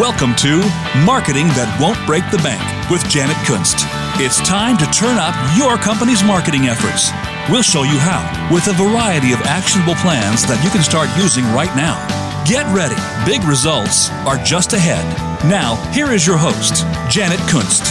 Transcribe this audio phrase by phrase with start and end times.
[0.00, 0.58] Welcome to
[1.06, 2.58] Marketing That Won't Break the Bank
[2.90, 3.86] with Janet Kunst.
[4.18, 7.14] It's time to turn up your company's marketing efforts.
[7.46, 11.46] We'll show you how with a variety of actionable plans that you can start using
[11.54, 11.94] right now.
[12.42, 12.98] Get ready.
[13.22, 15.06] Big results are just ahead.
[15.46, 17.86] Now, here is your host, Janet Kunst.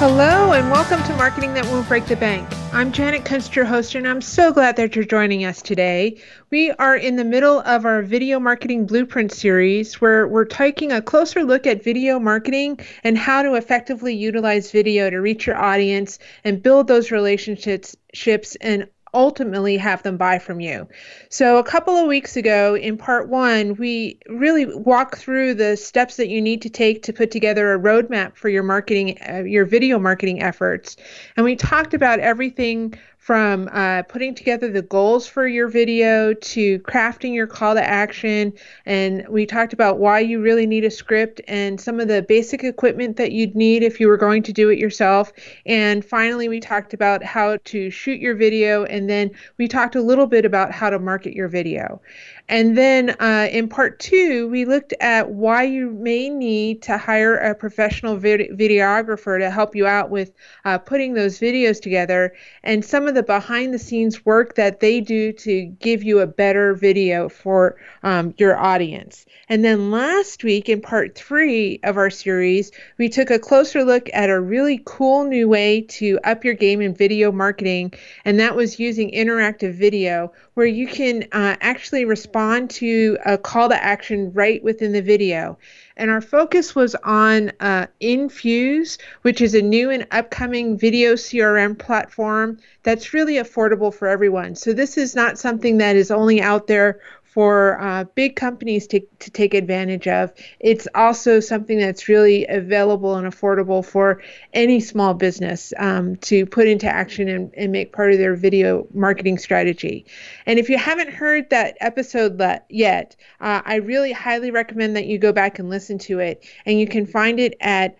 [0.00, 2.48] Hello, and welcome to Marketing That Won't Break the Bank.
[2.74, 6.20] I'm Janet Kunst, your host, and I'm so glad that you're joining us today.
[6.50, 11.00] We are in the middle of our Video Marketing Blueprint series where we're taking a
[11.00, 16.18] closer look at video marketing and how to effectively utilize video to reach your audience
[16.42, 20.86] and build those relationships and ultimately have them buy from you.
[21.30, 26.16] So, a couple of weeks ago in part one, we really walked through the steps
[26.16, 29.64] that you need to take to put together a roadmap for your marketing, uh, your
[29.64, 30.96] video marketing efforts.
[31.36, 36.78] And we talked about everything from uh, putting together the goals for your video to
[36.80, 38.52] crafting your call to action.
[38.84, 42.64] And we talked about why you really need a script and some of the basic
[42.64, 45.32] equipment that you'd need if you were going to do it yourself.
[45.64, 48.84] And finally, we talked about how to shoot your video.
[48.84, 52.02] And then we talked a little bit about how to market your video.
[52.48, 57.36] And then uh, in part two, we looked at why you may need to hire
[57.36, 60.32] a professional vid- videographer to help you out with
[60.66, 65.00] uh, putting those videos together and some of the behind the scenes work that they
[65.00, 69.24] do to give you a better video for um, your audience.
[69.48, 74.10] And then last week, in part three of our series, we took a closer look
[74.12, 77.94] at a really cool new way to up your game in video marketing,
[78.24, 83.68] and that was using interactive video where you can uh, actually respond to a call
[83.68, 85.58] to action right within the video.
[85.96, 91.78] And our focus was on uh, Infuse, which is a new and upcoming video CRM
[91.78, 94.54] platform that's really affordable for everyone.
[94.56, 97.00] So, this is not something that is only out there
[97.34, 100.32] for uh, big companies to, to take advantage of.
[100.60, 104.22] It's also something that's really available and affordable for
[104.52, 108.86] any small business um, to put into action and, and make part of their video
[108.94, 110.06] marketing strategy.
[110.46, 115.18] And if you haven't heard that episode yet, uh, I really highly recommend that you
[115.18, 116.44] go back and listen to it.
[116.66, 117.96] And you can find it at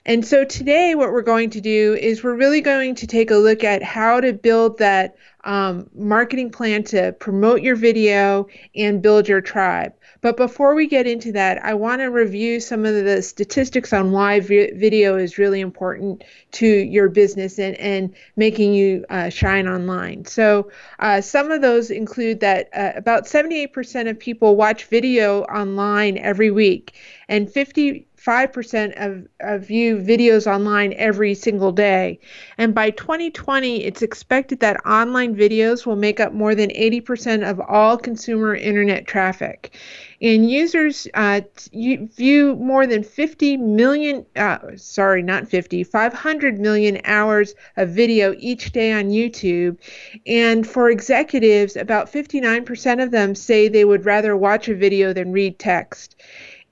[0.04, 3.36] And so today, what we're going to do is we're really going to take a
[3.36, 9.28] look at how to build that um, marketing plan to promote your video and build
[9.28, 9.92] your tribe.
[10.20, 14.12] But before we get into that, I want to review some of the statistics on
[14.12, 19.66] why vi- video is really important to your business and, and making you uh, shine
[19.66, 20.24] online.
[20.24, 20.70] So,
[21.00, 26.52] uh, some of those include that uh, about 78% of people watch video online every
[26.52, 26.94] week,
[27.28, 32.20] and 50 5% of, of view videos online every single day.
[32.58, 37.60] And by 2020, it's expected that online videos will make up more than 80% of
[37.60, 39.76] all consumer internet traffic.
[40.20, 41.40] And users uh,
[41.72, 48.70] view more than 50 million, uh, sorry, not 50, 500 million hours of video each
[48.70, 49.78] day on YouTube.
[50.24, 55.32] And for executives, about 59% of them say they would rather watch a video than
[55.32, 56.14] read text.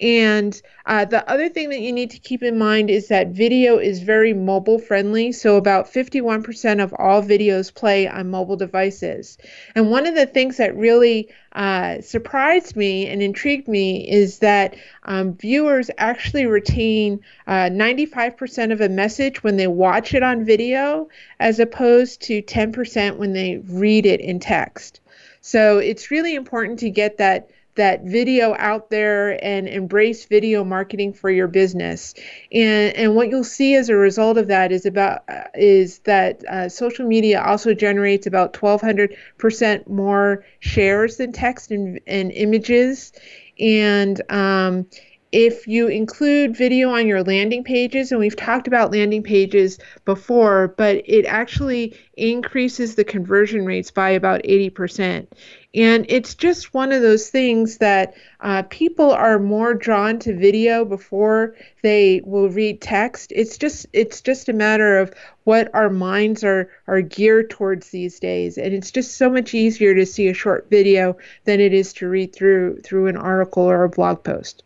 [0.01, 3.77] And uh, the other thing that you need to keep in mind is that video
[3.77, 5.31] is very mobile friendly.
[5.33, 9.37] So, about 51% of all videos play on mobile devices.
[9.75, 14.75] And one of the things that really uh, surprised me and intrigued me is that
[15.05, 21.09] um, viewers actually retain uh, 95% of a message when they watch it on video,
[21.39, 25.01] as opposed to 10% when they read it in text.
[25.43, 31.13] So, it's really important to get that that video out there and embrace video marketing
[31.13, 32.15] for your business.
[32.53, 36.45] And and what you'll see as a result of that is about uh, is that
[36.47, 43.13] uh, social media also generates about 1,200 percent more shares than text and, and images,
[43.59, 44.87] and um,
[45.33, 50.75] if you include video on your landing pages, and we've talked about landing pages before,
[50.77, 55.29] but it actually increases the conversion rates by about 80%.
[55.73, 60.85] And it's just one of those things that uh, people are more drawn to video
[60.85, 63.33] before they will read text.
[63.37, 65.13] It's just it's just a matter of
[65.45, 69.95] what our minds are are geared towards these days, and it's just so much easier
[69.95, 73.85] to see a short video than it is to read through through an article or
[73.85, 74.65] a blog post.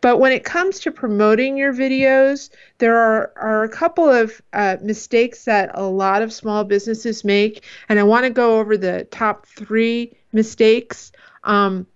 [0.00, 4.76] But when it comes to promoting your videos, there are, are a couple of uh,
[4.80, 9.08] mistakes that a lot of small businesses make, and I want to go over the
[9.10, 11.10] top three mistakes.
[11.42, 11.86] Um,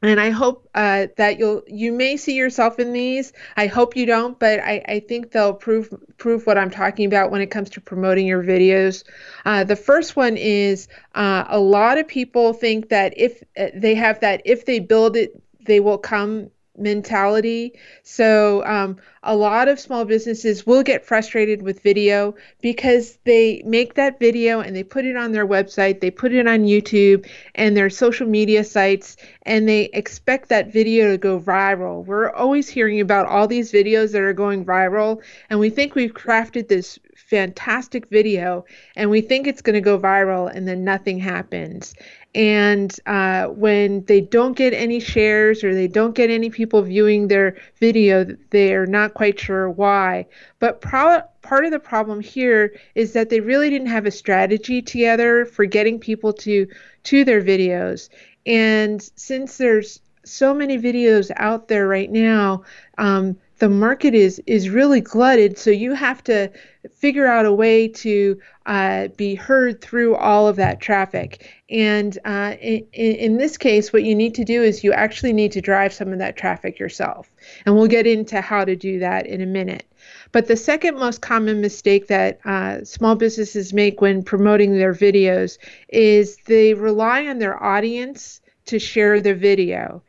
[0.00, 3.32] and I hope uh, that you'll you may see yourself in these.
[3.56, 7.32] I hope you don't, but I, I think they'll prove prove what I'm talking about
[7.32, 9.02] when it comes to promoting your videos.
[9.44, 10.86] Uh, the first one is
[11.16, 15.16] uh, a lot of people think that if uh, they have that if they build
[15.16, 17.78] it, they will come mentality.
[18.02, 23.94] So um, a lot of small businesses will get frustrated with video because they make
[23.94, 27.76] that video and they put it on their website, they put it on YouTube and
[27.76, 32.04] their social media sites, and they expect that video to go viral.
[32.04, 36.14] We're always hearing about all these videos that are going viral, and we think we've
[36.14, 36.98] crafted this
[37.28, 38.64] fantastic video
[38.96, 41.94] and we think it's going to go viral and then nothing happens
[42.34, 47.28] and uh, when they don't get any shares or they don't get any people viewing
[47.28, 50.26] their video, they're not quite sure why.
[50.58, 54.82] But pro- part of the problem here is that they really didn't have a strategy
[54.82, 56.68] together for getting people to
[57.04, 58.10] to their videos.
[58.44, 62.64] And since there's so many videos out there right now,
[62.98, 66.50] um, the market is is really glutted so you have to
[66.94, 71.50] figure out a way to uh, be heard through all of that traffic.
[71.70, 75.52] And uh, in, in this case what you need to do is you actually need
[75.52, 77.28] to drive some of that traffic yourself.
[77.66, 79.86] And we'll get into how to do that in a minute.
[80.32, 85.58] But the second most common mistake that uh, small businesses make when promoting their videos
[85.88, 90.02] is they rely on their audience to share their video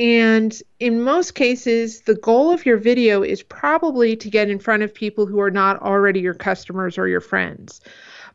[0.00, 4.82] and in most cases, the goal of your video is probably to get in front
[4.82, 7.82] of people who are not already your customers or your friends.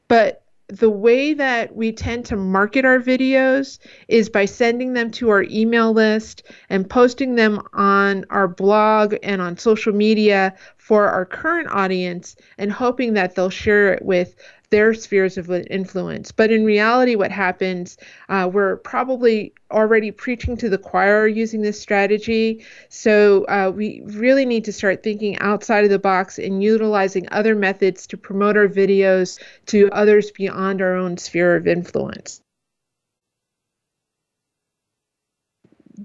[0.08, 5.30] But the way that we tend to market our videos is by sending them to
[5.30, 11.26] our email list and posting them on our blog and on social media for our
[11.26, 14.36] current audience and hoping that they'll share it with
[14.70, 16.32] their spheres of influence.
[16.32, 17.98] But in reality, what happens,
[18.30, 22.66] uh, we're probably already preaching to the choir using this strategy.
[22.90, 27.56] So uh, we really need to start thinking outside of the box and utilizing other
[27.56, 32.42] methods to promote our videos to others beyond our own sphere of influence.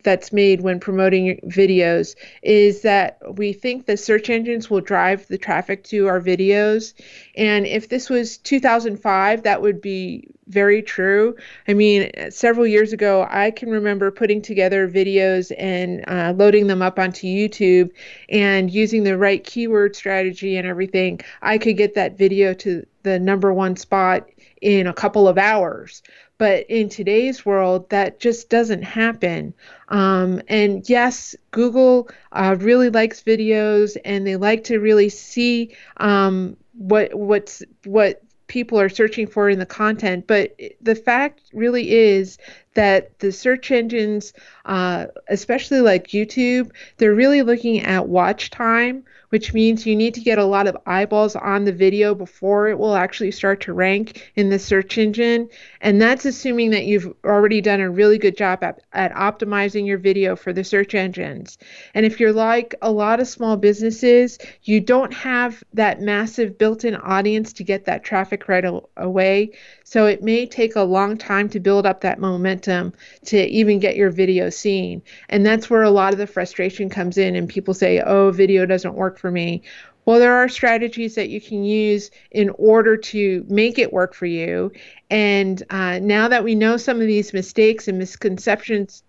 [0.02, 5.38] That's made when promoting videos is that we think the search engines will drive the
[5.38, 6.94] traffic to our videos.
[7.36, 11.36] And if this was 2005, that would be very true.
[11.68, 16.82] I mean, several years ago, I can remember putting together videos and uh, loading them
[16.82, 17.90] up onto YouTube
[18.28, 21.20] and using the right keyword strategy and everything.
[21.40, 24.28] I could get that video to the number one spot
[24.60, 26.02] in a couple of hours.
[26.40, 29.52] But in today's world, that just doesn't happen.
[29.90, 36.56] Um, and yes, Google uh, really likes videos, and they like to really see um,
[36.78, 40.26] what what's what people are searching for in the content.
[40.26, 42.38] But the fact really is
[42.72, 44.32] that the search engines,
[44.64, 50.20] uh, especially like YouTube, they're really looking at watch time which means you need to
[50.20, 54.30] get a lot of eyeballs on the video before it will actually start to rank
[54.36, 55.48] in the search engine.
[55.80, 59.98] And that's assuming that you've already done a really good job at, at optimizing your
[59.98, 61.58] video for the search engines.
[61.94, 66.84] And if you're like a lot of small businesses, you don't have that massive built
[66.84, 68.64] in audience to get that traffic right
[68.96, 69.52] away.
[69.90, 72.92] So it may take a long time to build up that momentum
[73.24, 75.02] to even get your video seen.
[75.28, 78.66] And that's where a lot of the frustration comes in, and people say, oh, video
[78.66, 79.62] doesn't work for me.
[80.04, 84.26] Well, there are strategies that you can use in order to make it work for
[84.26, 84.70] you.
[85.10, 89.02] And uh, now that we know some of these mistakes and misconceptions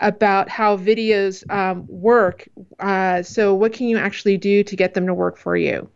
[0.00, 2.46] about how videos um, work,
[2.78, 5.88] uh, so what can you actually do to get them to work for you?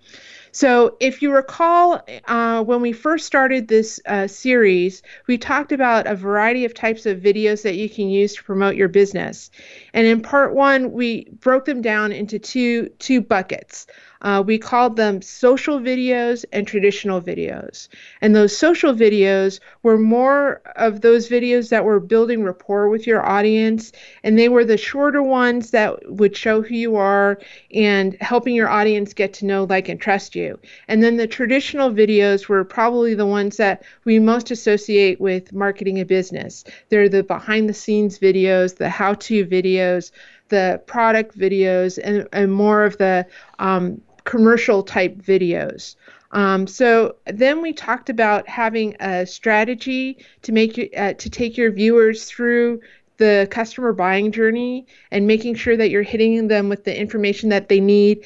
[0.53, 6.07] So, if you recall, uh, when we first started this uh, series, we talked about
[6.07, 9.51] a variety of types of videos that you can use to promote your business.
[9.95, 13.87] And in part one, we broke them down into two two buckets.
[14.23, 17.89] Uh, we called them social videos and traditional videos.
[18.21, 23.25] And those social videos were more of those videos that were building rapport with your
[23.25, 23.93] audience.
[24.23, 27.39] And they were the shorter ones that would show who you are
[27.73, 30.59] and helping your audience get to know, like, and trust you.
[30.89, 36.01] And then the traditional videos were probably the ones that we most associate with marketing
[36.01, 36.65] a business.
[36.89, 40.11] They're the behind the scenes videos, the how to videos
[40.51, 43.25] the product videos and, and more of the
[43.59, 45.97] um, commercial type videos.
[46.31, 51.57] Um, so then we talked about having a strategy to make you, uh, to take
[51.57, 52.81] your viewers through
[53.17, 57.69] the customer buying journey and making sure that you're hitting them with the information that
[57.69, 58.25] they need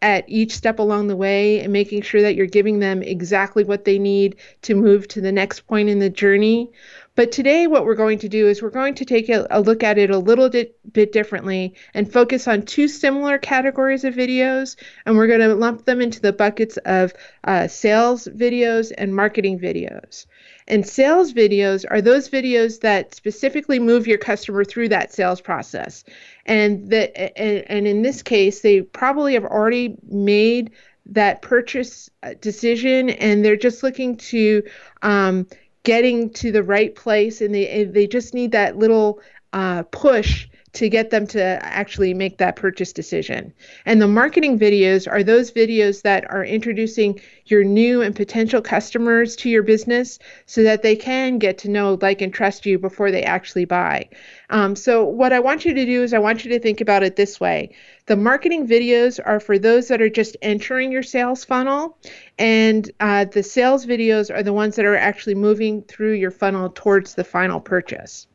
[0.00, 3.84] at each step along the way and making sure that you're giving them exactly what
[3.84, 6.70] they need to move to the next point in the journey.
[7.16, 9.84] But today, what we're going to do is we're going to take a, a look
[9.84, 14.74] at it a little bit, bit differently and focus on two similar categories of videos.
[15.06, 17.12] And we're going to lump them into the buckets of
[17.44, 20.26] uh, sales videos and marketing videos.
[20.66, 26.04] And sales videos are those videos that specifically move your customer through that sales process.
[26.46, 30.72] And that and, and in this case, they probably have already made
[31.06, 34.62] that purchase uh, decision and they're just looking to
[35.02, 35.46] um,
[35.84, 39.20] getting to the right place and they they just need that little
[39.52, 43.52] uh, push to get them to actually make that purchase decision.
[43.86, 49.36] And the marketing videos are those videos that are introducing your new and potential customers
[49.36, 53.10] to your business so that they can get to know, like, and trust you before
[53.10, 54.08] they actually buy.
[54.50, 57.02] Um, so, what I want you to do is, I want you to think about
[57.02, 57.70] it this way
[58.06, 61.96] the marketing videos are for those that are just entering your sales funnel,
[62.38, 66.70] and uh, the sales videos are the ones that are actually moving through your funnel
[66.74, 68.26] towards the final purchase.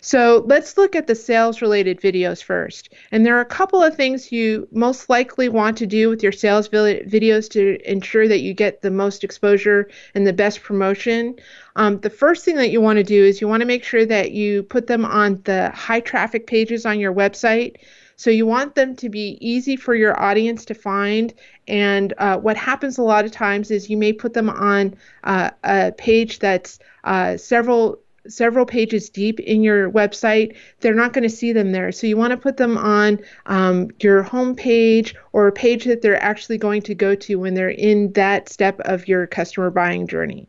[0.00, 2.90] So let's look at the sales related videos first.
[3.10, 6.32] And there are a couple of things you most likely want to do with your
[6.32, 11.36] sales videos to ensure that you get the most exposure and the best promotion.
[11.76, 14.04] Um, the first thing that you want to do is you want to make sure
[14.04, 17.76] that you put them on the high traffic pages on your website.
[18.16, 21.34] So you want them to be easy for your audience to find.
[21.66, 25.50] And uh, what happens a lot of times is you may put them on uh,
[25.64, 31.30] a page that's uh, several several pages deep in your website, they're not going to
[31.30, 31.92] see them there.
[31.92, 36.02] So you want to put them on um, your home page or a page that
[36.02, 40.06] they're actually going to go to when they're in that step of your customer buying
[40.06, 40.48] journey.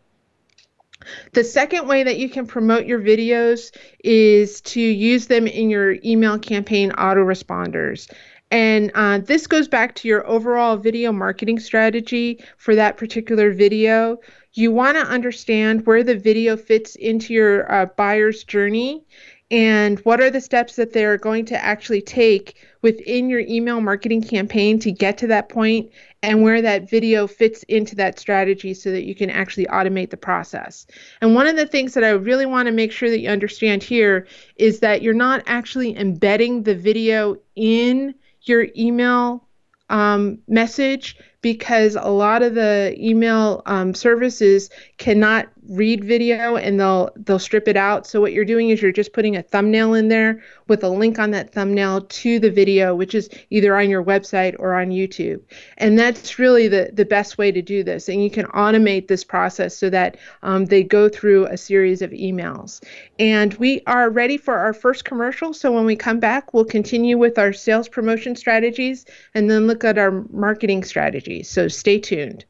[1.34, 5.98] The second way that you can promote your videos is to use them in your
[6.04, 8.12] email campaign autoresponders.
[8.52, 14.20] And uh, this goes back to your overall video marketing strategy for that particular video
[14.58, 19.04] you want to understand where the video fits into your uh, buyer's journey
[19.52, 24.22] and what are the steps that they're going to actually take within your email marketing
[24.22, 25.92] campaign to get to that point
[26.24, 30.18] and where that video fits into that strategy so that you can actually automate the
[30.18, 30.88] process.
[31.22, 33.84] And one of the things that I really want to make sure that you understand
[33.84, 39.48] here is that you're not actually embedding the video in your email
[39.90, 47.10] um, message because a lot of the email um, services cannot read video and they'll
[47.16, 48.06] they'll strip it out.
[48.08, 51.20] So what you're doing is you're just putting a thumbnail in there with a link
[51.20, 55.42] on that thumbnail to the video, which is either on your website or on YouTube.
[55.78, 58.10] And that's really the the best way to do this.
[58.10, 62.12] And you can automate this process so that um, they go through a series of
[62.12, 62.84] emails.
[63.20, 65.54] And we are ready for our first commercial.
[65.54, 69.84] So when we come back, we'll continue with our sales promotion strategies and then look
[69.84, 71.50] at our marketing strategies.
[71.50, 72.46] So stay tuned.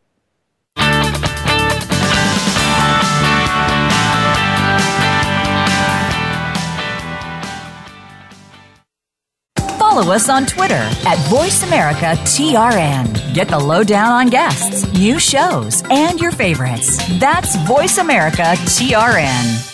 [9.96, 13.34] Follow us on Twitter at VoiceAmericaTRN.
[13.34, 16.98] Get the lowdown on guests, new shows, and your favorites.
[17.18, 19.72] That's VoiceAmericaTRN.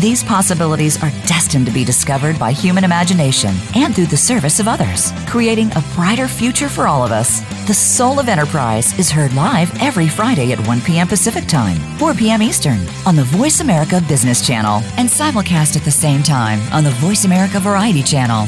[0.00, 4.68] These possibilities are destined to be discovered by human imagination and through the service of
[4.68, 7.40] others, creating a brighter future for all of us.
[7.66, 11.08] The Soul of Enterprise is heard live every Friday at 1 p.m.
[11.08, 12.42] Pacific Time, 4 p.m.
[12.42, 16.90] Eastern on the Voice America Business Channel and simulcast at the same time on the
[17.00, 18.46] Voice America Variety Channel.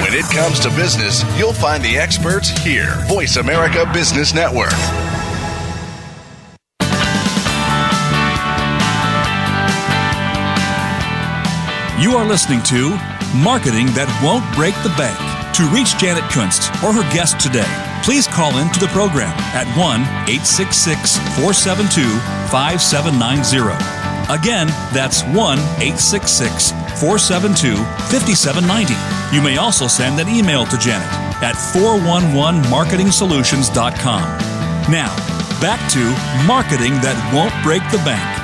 [0.00, 3.04] When it comes to business, you'll find the experts here.
[3.08, 4.72] Voice America Business Network.
[12.00, 12.96] You are listening to
[13.44, 15.20] Marketing That Won't Break the Bank.
[15.60, 17.68] To reach Janet Kunst or her guest today,
[18.00, 22.00] please call into the program at 1 866 472
[22.48, 23.76] 5790.
[24.32, 27.76] Again, that's 1 866 472
[28.08, 28.96] 5790.
[29.36, 31.04] You may also send an email to Janet
[31.44, 34.24] at 411marketingsolutions.com.
[34.88, 35.12] Now,
[35.60, 36.00] back to
[36.48, 38.39] marketing that won't break the bank.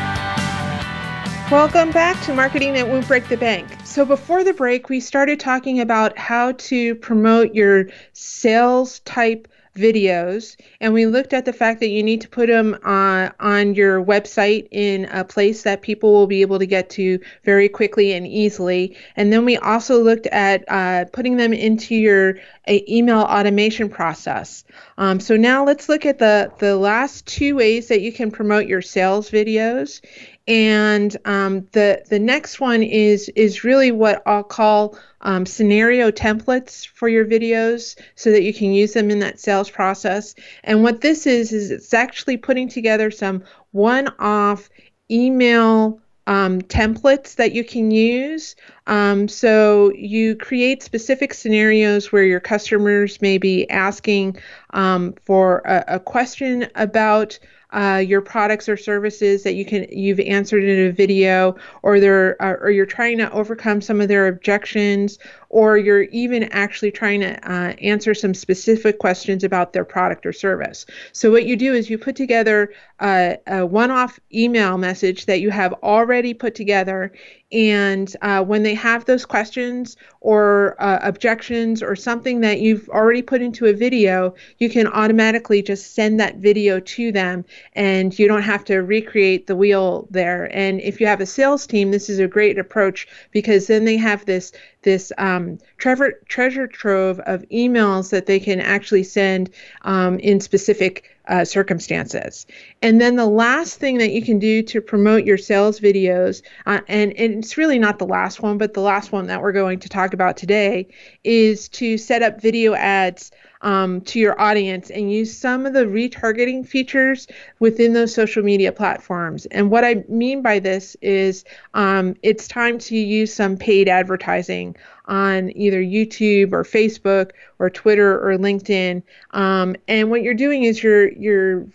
[1.51, 3.69] Welcome back to Marketing That Won't Break the Bank.
[3.85, 10.57] So, before the break, we started talking about how to promote your sales type videos
[10.81, 14.03] and we looked at the fact that you need to put them uh, on your
[14.03, 18.27] website in a place that people will be able to get to very quickly and
[18.27, 22.39] easily and then we also looked at uh, putting them into your
[22.69, 24.65] uh, email automation process
[24.99, 28.67] um, so now let's look at the the last two ways that you can promote
[28.67, 30.01] your sales videos
[30.49, 36.87] and um, the the next one is is really what I'll call um, scenario templates
[36.87, 40.35] for your videos so that you can use them in that sales process.
[40.63, 44.71] And what this is is it's actually putting together some one-off
[45.11, 48.57] email um, templates that you can use.
[48.87, 54.39] Um, so you create specific scenarios where your customers may be asking
[54.77, 57.39] um, for a, a, question about
[57.71, 62.41] uh, your products or services that you can you've answered in a video, or they're
[62.41, 65.19] uh, or you're trying to overcome some of their objections,
[65.49, 70.33] or you're even actually trying to uh, answer some specific questions about their product or
[70.33, 70.85] service.
[71.13, 75.51] So what you do is you put together a, a one-off email message that you
[75.51, 77.13] have already put together
[77.53, 83.23] and uh, when they have those questions or uh, objections or something that you've already
[83.23, 88.27] put into a video, you can automatically just send that video to them and you
[88.27, 90.51] don't have to recreate the wheel there.
[90.57, 93.97] And if you have a sales team, this is a great approach because then they
[93.97, 94.51] have this
[94.83, 99.51] this um, treasure, treasure trove of emails that they can actually send
[99.83, 102.47] um, in specific uh, circumstances.
[102.83, 106.81] And then the last thing that you can do to promote your sales videos, uh,
[106.87, 109.81] and, and it's really not the last one, but the last one that we're going
[109.81, 110.89] to talk about today,
[111.25, 115.85] is to set up video ads um, to your audience and use some of the
[115.85, 117.27] retargeting features
[117.59, 119.47] within those social media platforms.
[119.47, 124.77] And what I mean by this is um, it's time to use some paid advertising
[125.07, 129.03] on either YouTube or Facebook or Twitter or LinkedIn.
[129.33, 131.67] Um, and what you're doing is you're you're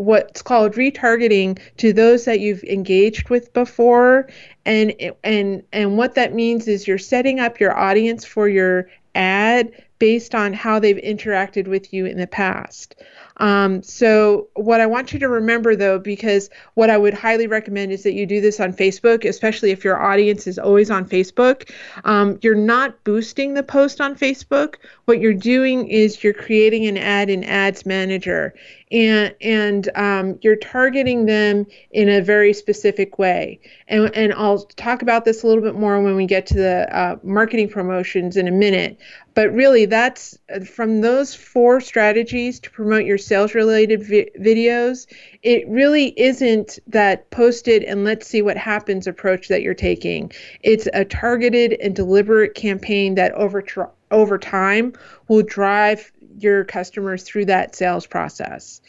[0.00, 4.26] what's called retargeting to those that you've engaged with before
[4.64, 9.72] and and and what that means is you're setting up your audience for your ad
[9.98, 12.96] based on how they've interacted with you in the past.
[13.36, 17.90] Um, so, what I want you to remember though, because what I would highly recommend
[17.90, 21.70] is that you do this on Facebook, especially if your audience is always on Facebook.
[22.04, 24.76] Um, you're not boosting the post on Facebook.
[25.06, 28.54] What you're doing is you're creating an ad in Ads Manager
[28.90, 33.60] and and um, you're targeting them in a very specific way.
[33.88, 36.96] And and I'll talk about this a little bit more when we get to the
[36.96, 38.98] uh, marketing promotions in a minute.
[39.34, 45.06] But really, that's uh, from those four strategies to promote your sales related vi- videos.
[45.42, 50.32] It really isn't that posted and let's see what happens approach that you're taking.
[50.62, 53.62] It's a targeted and deliberate campaign that over
[54.10, 54.92] over time
[55.28, 58.80] will drive your customers through that sales process.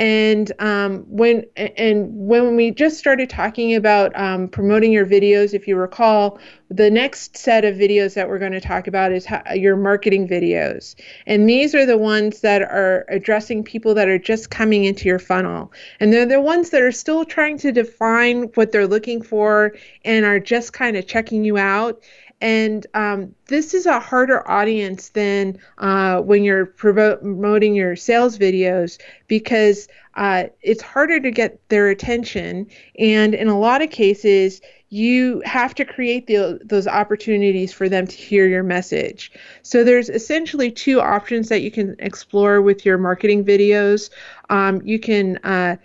[0.00, 5.66] And um, when and when we just started talking about um, promoting your videos if
[5.66, 6.38] you recall
[6.70, 10.28] the next set of videos that we're going to talk about is how, your marketing
[10.28, 10.94] videos.
[11.26, 15.18] And these are the ones that are addressing people that are just coming into your
[15.18, 15.72] funnel.
[15.98, 19.74] And they're the ones that are still trying to define what they're looking for
[20.04, 22.00] and are just kind of checking you out
[22.40, 29.00] and um, this is a harder audience than uh, when you're promoting your sales videos
[29.26, 32.68] because uh, it's harder to get their attention.
[32.98, 38.06] And in a lot of cases, you have to create the, those opportunities for them
[38.06, 39.32] to hear your message.
[39.62, 44.10] So there's essentially two options that you can explore with your marketing videos.
[44.48, 45.76] Um, you can uh,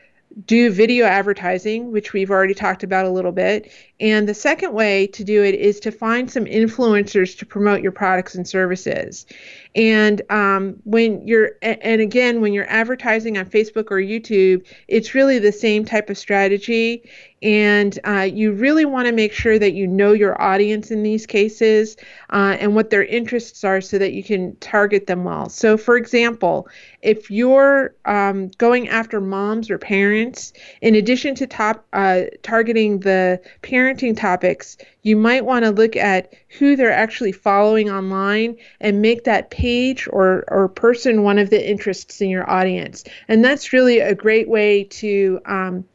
[0.45, 3.71] do video advertising, which we've already talked about a little bit.
[3.99, 7.91] And the second way to do it is to find some influencers to promote your
[7.91, 9.25] products and services.
[9.75, 15.39] And um, when you're, and again, when you're advertising on Facebook or YouTube, it's really
[15.39, 17.09] the same type of strategy.
[17.41, 21.25] And uh, you really want to make sure that you know your audience in these
[21.25, 21.97] cases
[22.29, 25.49] uh, and what their interests are so that you can target them well.
[25.49, 26.69] So, for example,
[27.01, 33.41] if you're um, going after moms or parents, in addition to top uh, targeting the
[33.61, 39.25] parenting topics, you might want to look at who they're actually following online and make
[39.25, 43.03] that page or, or person one of the interests in your audience.
[43.27, 45.85] And that's really a great way to um,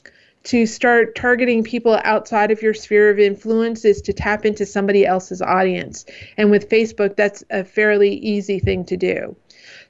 [0.44, 5.05] to start targeting people outside of your sphere of influence is to tap into somebody
[5.05, 6.07] else's audience.
[6.38, 9.37] And with Facebook, that's a fairly easy thing to do.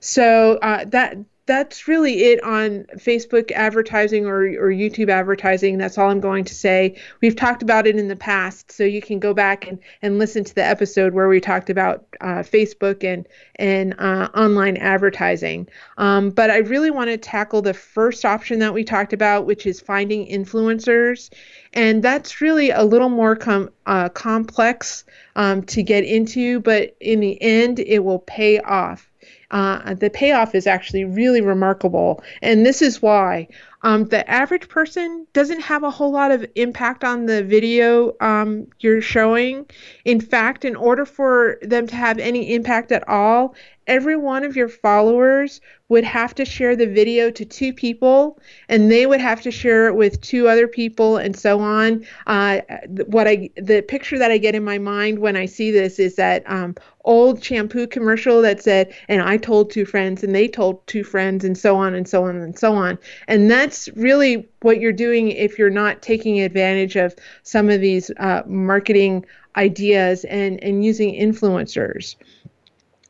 [0.00, 1.16] So uh, that
[1.48, 5.78] that's really it on Facebook advertising or, or YouTube advertising.
[5.78, 7.00] That's all I'm going to say.
[7.22, 10.44] We've talked about it in the past, so you can go back and, and listen
[10.44, 15.66] to the episode where we talked about uh, Facebook and, and uh, online advertising.
[15.96, 19.64] Um, but I really want to tackle the first option that we talked about, which
[19.64, 21.30] is finding influencers.
[21.72, 27.20] And that's really a little more com- uh, complex um, to get into, but in
[27.20, 29.08] the end, it will pay off
[29.50, 32.22] uh, the payoff is actually really remarkable.
[32.42, 33.48] And this is why
[33.82, 38.66] um, the average person doesn't have a whole lot of impact on the video um,
[38.80, 39.66] you're showing.
[40.04, 43.54] In fact, in order for them to have any impact at all,
[43.88, 48.90] every one of your followers would have to share the video to two people, and
[48.90, 52.06] they would have to share it with two other people, and so on.
[52.26, 52.60] Uh,
[53.06, 56.16] what I the picture that I get in my mind when I see this is
[56.16, 56.74] that um,
[57.04, 61.42] old shampoo commercial that said, "And I told two friends, and they told two friends,
[61.44, 65.30] and so on and so on and so on." And that's really what you're doing
[65.30, 69.24] if you're not taking advantage of some of these uh, marketing
[69.56, 72.14] ideas and and using influencers.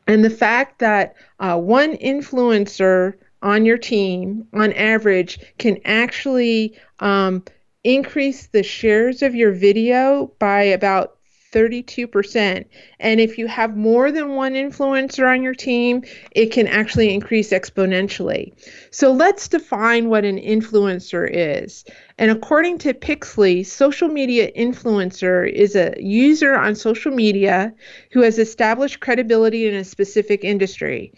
[0.09, 7.45] And the fact that uh, one influencer on your team, on average, can actually um,
[7.85, 11.18] increase the shares of your video by about
[11.53, 12.65] 32%.
[13.01, 17.51] And if you have more than one influencer on your team, it can actually increase
[17.51, 18.53] exponentially.
[18.91, 21.85] So let's define what an influencer is.
[22.19, 27.73] And according to Pixlee, social media influencer is a user on social media
[28.13, 31.13] who has established credibility in a specific industry.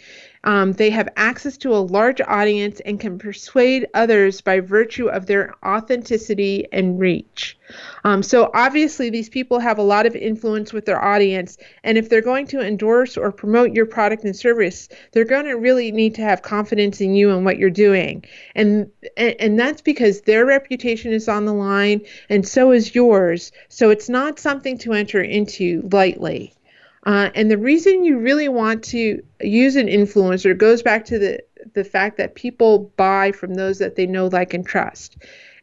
[0.45, 5.27] Um, they have access to a large audience and can persuade others by virtue of
[5.27, 7.59] their authenticity and reach.
[8.05, 11.59] Um, so, obviously, these people have a lot of influence with their audience.
[11.85, 15.59] And if they're going to endorse or promote your product and service, they're going to
[15.59, 18.25] really need to have confidence in you and what you're doing.
[18.55, 22.01] And, and, and that's because their reputation is on the line,
[22.31, 23.53] and so is yours.
[23.69, 26.55] So, it's not something to enter into lightly.
[27.05, 31.43] Uh, and the reason you really want to use an influencer goes back to the
[31.75, 35.17] the fact that people buy from those that they know, like, and trust.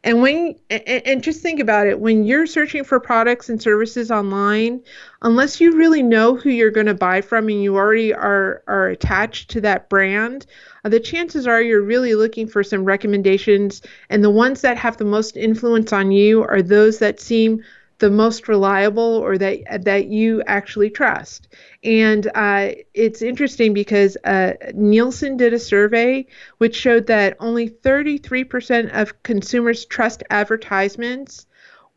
[0.04, 4.10] And when and, and just think about it, when you're searching for products and services
[4.10, 4.80] online,
[5.22, 8.88] unless you really know who you're going to buy from and you already are are
[8.88, 10.46] attached to that brand,
[10.84, 13.82] uh, the chances are you're really looking for some recommendations.
[14.08, 17.64] And the ones that have the most influence on you are those that seem
[17.98, 21.48] the most reliable or that that you actually trust.
[21.82, 26.26] And uh, it's interesting because uh, Nielsen did a survey
[26.58, 31.46] which showed that only 33% of consumers trust advertisements,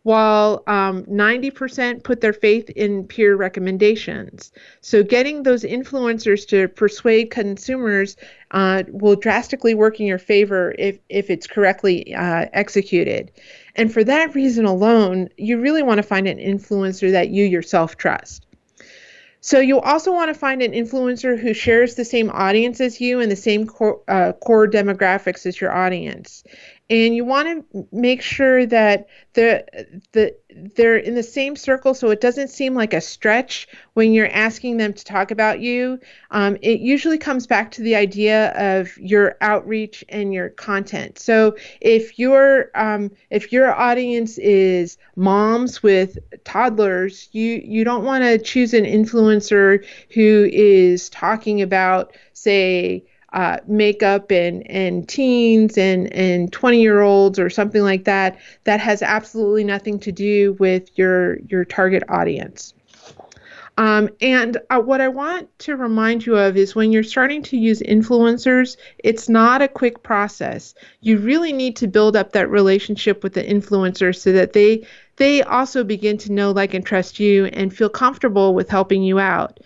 [0.04, 4.52] while um, 90% put their faith in peer recommendations.
[4.82, 8.18] So, getting those influencers to persuade consumers
[8.50, 13.32] uh, will drastically work in your favor if, if it's correctly uh, executed.
[13.76, 17.98] And for that reason alone, you really want to find an influencer that you yourself
[17.98, 18.46] trust.
[19.44, 23.20] So you also want to find an influencer who shares the same audience as you
[23.22, 26.44] and the same core, uh, core demographics as your audience
[26.92, 29.64] and you want to make sure that the
[30.12, 30.36] the
[30.76, 34.76] they're in the same circle so it doesn't seem like a stretch when you're asking
[34.76, 35.98] them to talk about you.
[36.32, 41.18] Um, it usually comes back to the idea of your outreach and your content.
[41.18, 48.24] So if your um, if your audience is moms with toddlers you you don't want
[48.26, 56.12] to choose an influencer who is talking about say uh, makeup and, and teens and,
[56.14, 60.90] and 20 year olds or something like that that has absolutely nothing to do with
[60.98, 62.74] your your target audience
[63.78, 67.58] um, and uh, what I want to remind you of is when you're starting to
[67.58, 70.76] use influencers, it's not a quick process.
[71.00, 75.42] You really need to build up that relationship with the influencer so that they they
[75.44, 79.60] also begin to know, like, and trust you and feel comfortable with helping you out.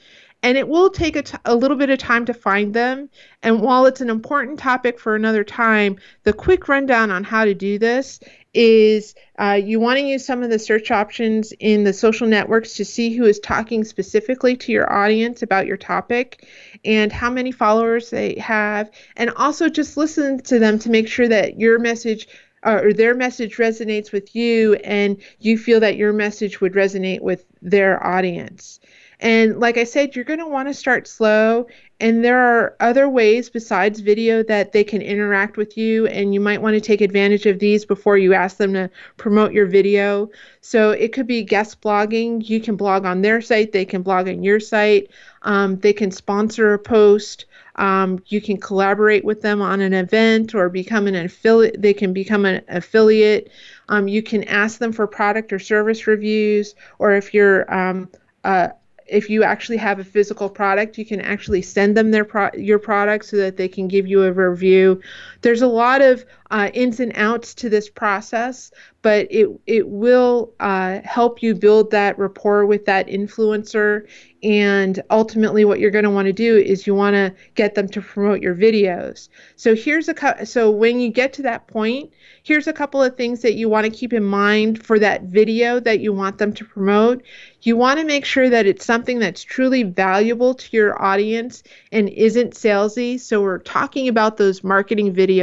[0.46, 3.10] And it will take a, t- a little bit of time to find them.
[3.42, 7.56] And while it's an important topic for another time, the quick rundown on how to
[7.56, 8.20] do this
[8.54, 12.76] is uh, you want to use some of the search options in the social networks
[12.76, 16.48] to see who is talking specifically to your audience about your topic
[16.86, 21.28] and how many followers they have, and also just listen to them to make sure
[21.28, 22.28] that your message
[22.62, 27.22] uh, or their message resonates with you and you feel that your message would resonate
[27.22, 28.80] with their audience.
[29.20, 31.68] And like I said, you're going to want to start slow.
[32.00, 36.08] And there are other ways besides video that they can interact with you.
[36.08, 39.54] And you might want to take advantage of these before you ask them to promote
[39.54, 40.30] your video.
[40.62, 42.48] So it could be guest blogging.
[42.48, 45.10] You can blog on their site, they can blog on your site,
[45.44, 47.46] um, they can sponsor a post.
[47.78, 51.82] Um, you can collaborate with them on an event or become an affiliate.
[51.82, 53.52] They can become an affiliate.
[53.90, 58.10] Um, you can ask them for product or service reviews, or if you're um,
[58.46, 58.70] uh,
[59.08, 62.80] if you actually have a physical product, you can actually send them their pro- your
[62.80, 65.02] product so that they can give you a review.
[65.46, 68.72] There's a lot of uh, ins and outs to this process,
[69.04, 74.08] but it it will uh, help you build that rapport with that influencer.
[74.42, 77.88] And ultimately, what you're going to want to do is you want to get them
[77.90, 79.30] to promote your videos.
[79.56, 82.12] So here's a so when you get to that point,
[82.44, 85.80] here's a couple of things that you want to keep in mind for that video
[85.80, 87.24] that you want them to promote.
[87.62, 92.10] You want to make sure that it's something that's truly valuable to your audience and
[92.10, 93.20] isn't salesy.
[93.20, 95.35] So we're talking about those marketing videos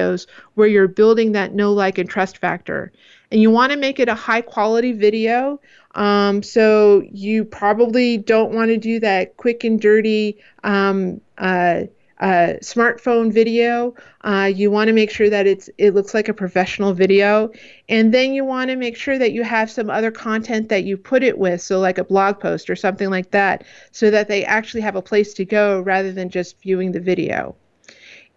[0.55, 2.93] where you're building that know, like, and trust factor.
[3.31, 5.61] And you want to make it a high quality video.
[5.95, 10.39] Um, so you probably don't want to do that quick and dirty.
[10.65, 11.85] Um, uh,
[12.23, 13.97] uh, smartphone video.
[14.23, 17.51] Uh, you want to make sure that it's it looks like a professional video,
[17.89, 20.97] and then you want to make sure that you have some other content that you
[20.97, 24.45] put it with, so like a blog post or something like that, so that they
[24.45, 27.57] actually have a place to go rather than just viewing the video.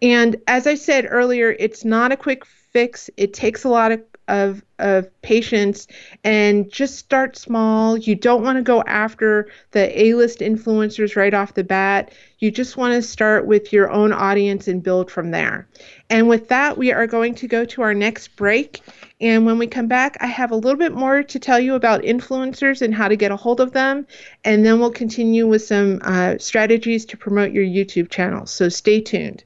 [0.01, 3.09] And as I said earlier, it's not a quick fix.
[3.17, 5.87] It takes a lot of of of patience
[6.23, 7.97] and just start small.
[7.97, 12.11] You don't want to go after the A-list influencers right off the bat.
[12.39, 15.67] You just want to start with your own audience and build from there.
[16.09, 18.81] And with that, we are going to go to our next break.
[19.21, 22.01] And when we come back, I have a little bit more to tell you about
[22.01, 24.05] influencers and how to get a hold of them.
[24.43, 28.45] And then we'll continue with some uh, strategies to promote your YouTube channel.
[28.45, 29.43] So stay tuned.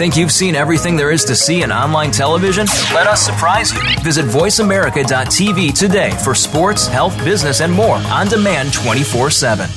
[0.00, 2.64] Think you've seen everything there is to see in online television?
[2.94, 3.82] Let us surprise you.
[4.02, 9.68] Visit VoiceAmerica.tv today for sports, health, business, and more on demand 24 7.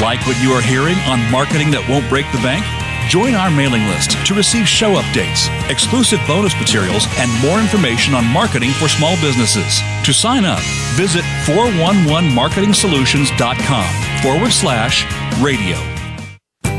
[0.00, 2.64] Like what you are hearing on marketing that won't break the bank?
[3.10, 8.24] Join our mailing list to receive show updates, exclusive bonus materials, and more information on
[8.24, 9.82] marketing for small businesses.
[10.06, 10.62] To sign up,
[10.96, 15.04] visit 411marketingsolutions.com forward slash
[15.42, 15.91] radio.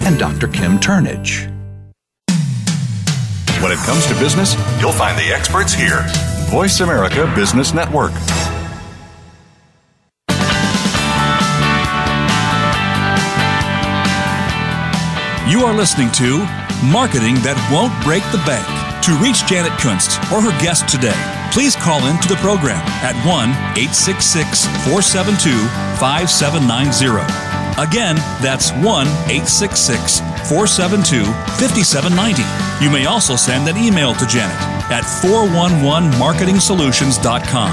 [0.00, 0.48] and Dr.
[0.48, 1.48] Kim Turnage.
[3.62, 6.04] When it comes to business, you'll find the experts here.
[6.50, 8.12] Voice America Business Network.
[15.48, 16.38] You are listening to
[16.90, 18.66] Marketing That Won't Break the Bank.
[19.04, 21.18] To reach Janet Kunst or her guest today,
[21.52, 25.50] please call in to the program at 1 866 472
[25.98, 27.41] 5790.
[27.78, 31.24] Again, that's 1 866 472
[31.56, 32.42] 5790.
[32.84, 34.60] You may also send an email to Janet
[34.92, 37.70] at 411marketingsolutions.com.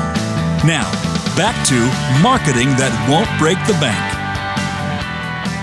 [0.65, 0.89] Now,
[1.35, 1.75] back to
[2.23, 3.99] Marketing That Won't Break the Bank.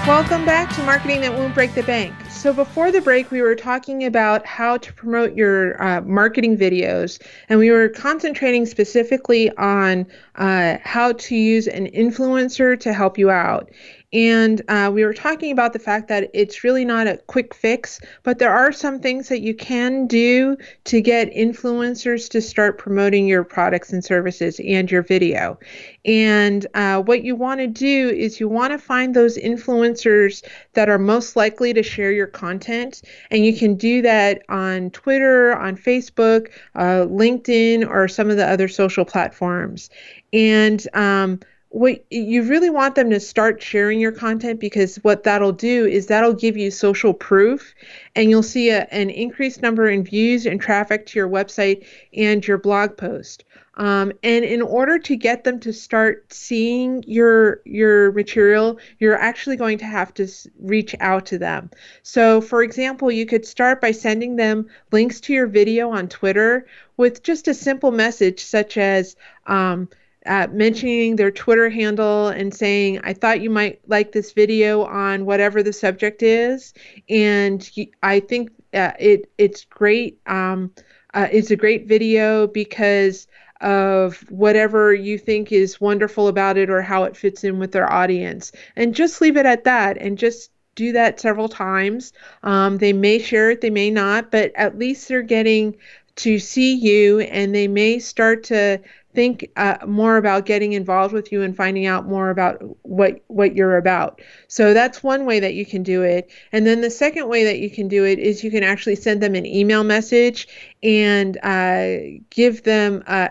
[0.07, 2.15] Welcome back to Marketing That Won't Break the Bank.
[2.31, 7.21] So, before the break, we were talking about how to promote your uh, marketing videos,
[7.49, 13.31] and we were concentrating specifically on uh, how to use an influencer to help you
[13.31, 13.69] out.
[14.13, 18.01] And uh, we were talking about the fact that it's really not a quick fix,
[18.23, 23.27] but there are some things that you can do to get influencers to start promoting
[23.27, 25.59] your products and services and your video.
[26.05, 30.89] And uh, what you want to do is you want to find those influencers that
[30.89, 33.03] are most likely to share your content.
[33.33, 38.47] And you can do that on Twitter, on Facebook, uh, LinkedIn, or some of the
[38.47, 39.91] other social platforms.
[40.33, 41.41] And um,
[41.77, 46.07] what you really want them to start sharing your content because what that'll do is
[46.07, 47.75] that'll give you social proof
[48.15, 52.49] and you'll see a, an increased number in views and traffic to your website and
[52.49, 53.45] your blog post.
[53.75, 59.57] Um, and in order to get them to start seeing your your material you're actually
[59.57, 60.27] going to have to
[60.59, 61.69] reach out to them.
[62.03, 66.67] So for example you could start by sending them links to your video on twitter
[66.97, 69.15] with just a simple message such as
[69.47, 69.91] um,
[70.27, 75.25] uh, mentioning their Twitter handle and saying, I thought you might like this video on
[75.25, 76.75] whatever the subject is.
[77.09, 77.69] And
[78.03, 80.21] I think uh, it it's great.
[80.27, 80.73] Um,
[81.15, 83.27] uh, it's a great video because
[83.63, 87.91] of whatever you think is wonderful about it or how it fits in with their
[87.91, 88.53] audience.
[88.77, 92.13] And just leave it at that and just do that several times.
[92.43, 95.77] Um, they may share it, they may not, but at least they're getting
[96.17, 98.81] to see you and they may start to
[99.17, 103.57] think uh, more about getting involved with you and finding out more about what what
[103.57, 104.21] you're about.
[104.47, 106.31] So that's one way that you can do it.
[106.53, 109.21] And then the second way that you can do it is you can actually send
[109.23, 110.47] them an email message
[110.83, 113.31] and uh, give them uh,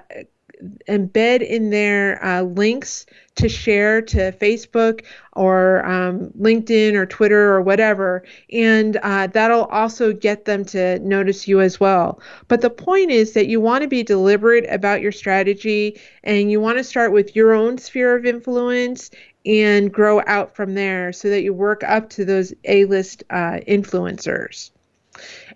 [0.88, 7.62] embed in there uh, links to share to Facebook or um, LinkedIn or Twitter or
[7.62, 12.20] whatever, and uh, that'll also get them to notice you as well.
[12.48, 16.62] But the point is that you want to be deliberate about your strategy and you
[16.62, 19.12] want to start with your own sphere of influence
[19.46, 23.60] and grow out from there so that you work up to those A list uh,
[23.68, 24.72] influencers.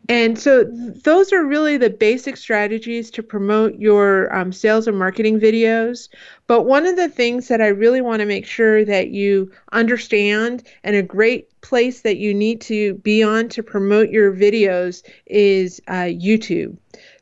[0.10, 5.39] And so those are really the basic strategies to promote your um, sales and marketing
[5.39, 6.10] videos.
[6.48, 10.67] But one of the things that I really want to make sure that you understand
[10.84, 15.80] and a great place that you need to be on to promote your videos is
[15.88, 16.76] uh, YouTube.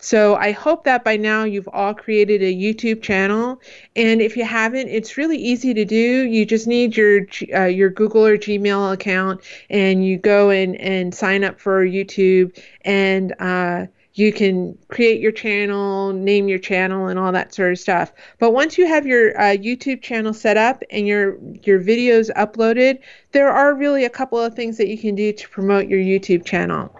[0.08, 3.60] So I hope that by now you've all created a YouTube channel,
[3.94, 6.24] and if you haven't, it's really easy to do.
[6.26, 11.14] You just need your uh, your Google or Gmail account, and you go and and
[11.14, 17.20] sign up for YouTube, and uh, you can create your channel, name your channel, and
[17.20, 18.14] all that sort of stuff.
[18.40, 23.00] But once you have your uh, YouTube channel set up and your your videos uploaded,
[23.34, 26.46] there are really a couple of things that you can do to promote your YouTube
[26.46, 26.96] channel.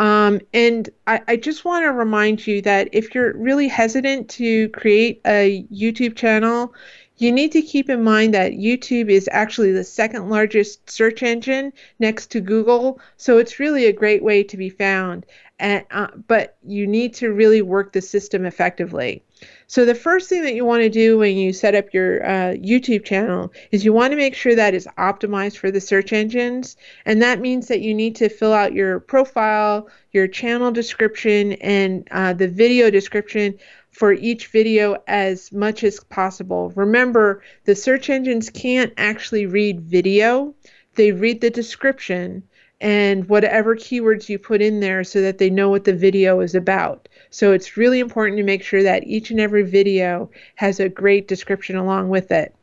[0.00, 4.70] Um, and I, I just want to remind you that if you're really hesitant to
[4.70, 6.72] create a YouTube channel,
[7.18, 11.74] you need to keep in mind that YouTube is actually the second largest search engine
[11.98, 15.26] next to Google, so it's really a great way to be found.
[15.58, 19.22] And, uh, but you need to really work the system effectively.
[19.66, 22.54] So the first thing that you want to do when you set up your uh,
[22.54, 26.76] YouTube channel is you want to make sure that is optimized for the search engines,
[27.06, 32.08] and that means that you need to fill out your profile, your channel description, and
[32.10, 33.56] uh, the video description
[33.90, 36.72] for each video as much as possible.
[36.74, 40.54] Remember, the search engines can't actually read video;
[40.96, 42.42] they read the description
[42.80, 46.54] and whatever keywords you put in there so that they know what the video is
[46.54, 47.08] about.
[47.30, 51.28] So it's really important to make sure that each and every video has a great
[51.28, 52.54] description along with it.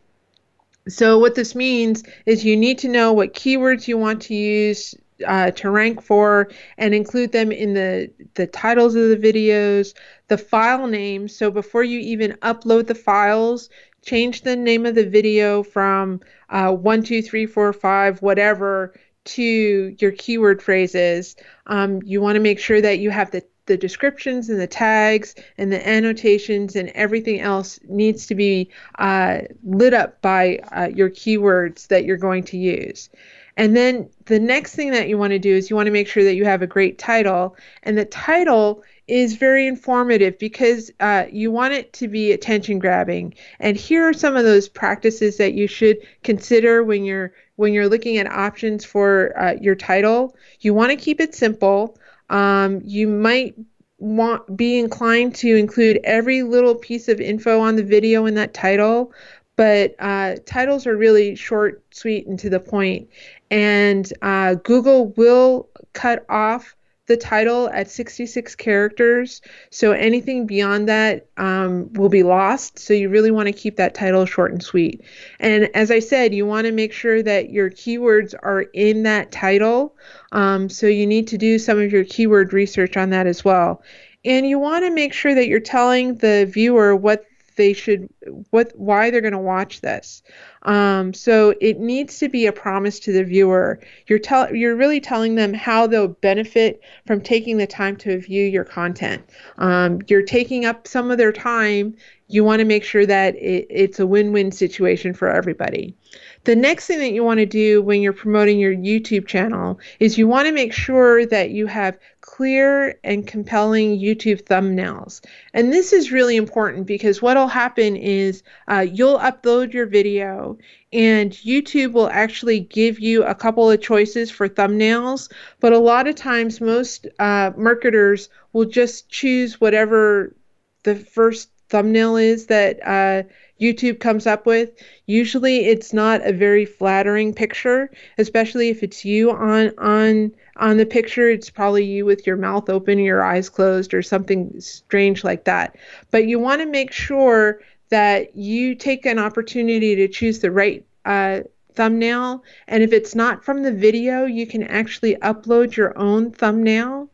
[0.87, 4.95] So what this means is you need to know what keywords you want to use
[5.25, 9.93] uh, to rank for and include them in the, the titles of the videos,
[10.27, 11.35] the file names.
[11.35, 13.69] So before you even upload the files,
[14.05, 18.93] change the name of the video from uh, 1, 2, 3, 4, 5, whatever
[19.25, 23.77] to your keyword phrases, um, you want to make sure that you have the, the
[23.77, 29.93] descriptions and the tags and the annotations and everything else needs to be uh, lit
[29.93, 33.09] up by uh, your keywords that you're going to use.
[33.57, 36.07] And then the next thing that you want to do is you want to make
[36.07, 37.55] sure that you have a great title.
[37.83, 43.33] And the title is very informative because uh, you want it to be attention grabbing.
[43.59, 47.89] And here are some of those practices that you should consider when you're when you're
[47.89, 51.97] looking at options for uh, your title, you want to keep it simple.
[52.29, 53.55] Um, you might
[53.99, 58.53] want be inclined to include every little piece of info on the video in that
[58.53, 59.11] title,
[59.55, 63.09] but uh, titles are really short, sweet, and to the point.
[63.49, 66.75] And uh, Google will cut off
[67.07, 69.41] the title at 66 characters.
[69.69, 72.77] So anything beyond that um, will be lost.
[72.77, 75.01] So you really want to keep that title short and sweet.
[75.39, 79.31] And as I said, you want to make sure that your keywords are in that
[79.31, 79.95] title.
[80.33, 83.81] Um, so you need to do some of your keyword research on that as well.
[84.25, 87.25] And you want to make sure that you're telling the viewer what
[87.57, 88.07] they should
[88.51, 90.23] what why they're going to watch this.
[90.63, 93.79] Um, so it needs to be a promise to the viewer.
[94.07, 98.45] You're tell you're really telling them how they'll benefit from taking the time to view
[98.45, 99.23] your content.
[99.57, 101.95] Um, you're taking up some of their time.
[102.29, 105.95] You want to make sure that it, it's a win-win situation for everybody.
[106.43, 110.17] The next thing that you want to do when you're promoting your YouTube channel is
[110.17, 111.97] you want to make sure that you have
[112.37, 115.21] clear and compelling YouTube thumbnails.
[115.55, 120.55] And this is really important because what will happen is uh, you'll upload your video
[120.93, 125.31] and YouTube will actually give you a couple of choices for thumbnails.
[125.59, 130.35] But a lot of times, most uh, marketers will just choose whatever
[130.83, 133.23] the first thumbnail is that uh,
[133.59, 134.71] YouTube comes up with.
[135.07, 140.85] Usually it's not a very flattering picture, especially if it's you on on on the
[140.85, 141.29] picture.
[141.29, 145.75] It's probably you with your mouth open, your eyes closed or something strange like that.
[146.11, 150.85] But you want to make sure that you take an opportunity to choose the right
[151.05, 151.41] uh,
[151.73, 152.43] thumbnail.
[152.67, 157.09] And if it's not from the video, you can actually upload your own thumbnail.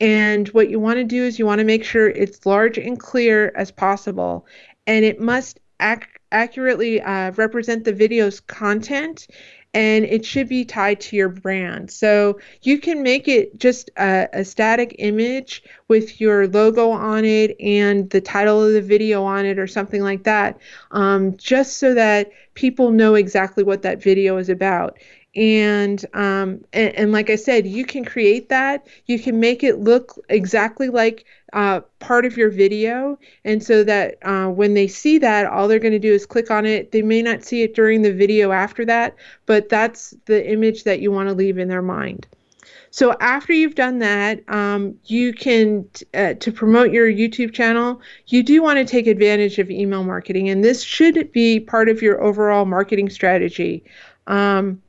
[0.00, 2.98] And what you want to do is you want to make sure it's large and
[2.98, 4.46] clear as possible.
[4.86, 9.28] And it must ac- accurately uh, represent the video's content
[9.74, 11.90] and it should be tied to your brand.
[11.90, 17.54] So you can make it just a, a, static image with your logo on it
[17.60, 20.58] and the title of the video on it or something like that,
[20.92, 24.98] um, just so that people know exactly what that video is about
[25.38, 29.78] and um and, and, like i said you can create that you can make it
[29.78, 35.16] look exactly like uh, part of your video and so that uh, when they see
[35.16, 37.74] that all they're going to do is click on it they may not see it
[37.74, 39.14] during the video after that
[39.46, 42.26] but that's the image that you want to leave in their mind
[42.90, 48.00] so after you've done that, um, you can uh, to promote your YouTube channel.
[48.28, 52.00] You do want to take advantage of email marketing, and this should be part of
[52.00, 53.84] your overall marketing strategy.
[54.26, 54.80] Um,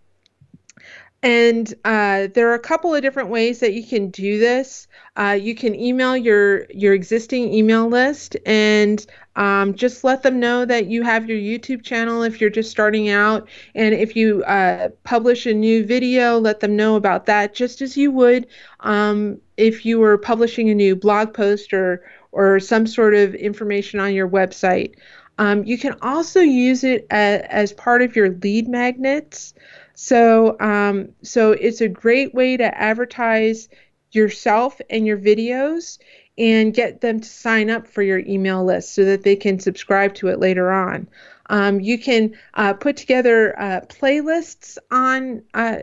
[1.21, 4.87] and uh, there are a couple of different ways that you can do this.
[5.17, 9.05] Uh, you can email your your existing email list and
[9.35, 13.09] um, just let them know that you have your YouTube channel if you're just starting
[13.09, 13.49] out.
[13.75, 17.97] And if you uh, publish a new video, let them know about that, just as
[17.97, 18.47] you would
[18.79, 22.01] um, if you were publishing a new blog post or
[22.31, 24.95] or some sort of information on your website.
[25.39, 29.53] Um, you can also use it as, as part of your lead magnets.
[30.01, 33.67] So, um, so it's a great way to advertise
[34.13, 35.99] yourself and your videos
[36.37, 40.15] and get them to sign up for your email list so that they can subscribe
[40.15, 41.09] to it later on.
[41.49, 45.79] Um, you can uh, put together uh, playlists on uh,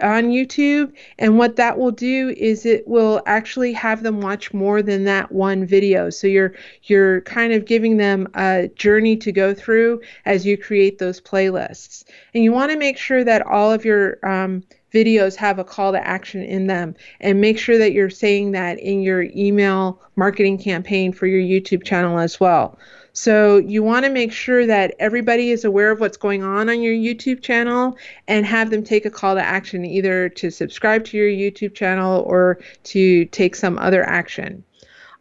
[0.00, 4.82] on YouTube, and what that will do is it will actually have them watch more
[4.82, 6.10] than that one video.
[6.10, 10.98] So you're you're kind of giving them a journey to go through as you create
[10.98, 12.04] those playlists,
[12.34, 15.92] and you want to make sure that all of your um, videos have a call
[15.92, 20.58] to action in them and make sure that you're saying that in your email marketing
[20.58, 22.78] campaign for your YouTube channel as well.
[23.16, 26.82] So you want to make sure that everybody is aware of what's going on on
[26.82, 27.96] your YouTube channel
[28.28, 32.20] and have them take a call to action either to subscribe to your YouTube channel
[32.26, 34.62] or to take some other action.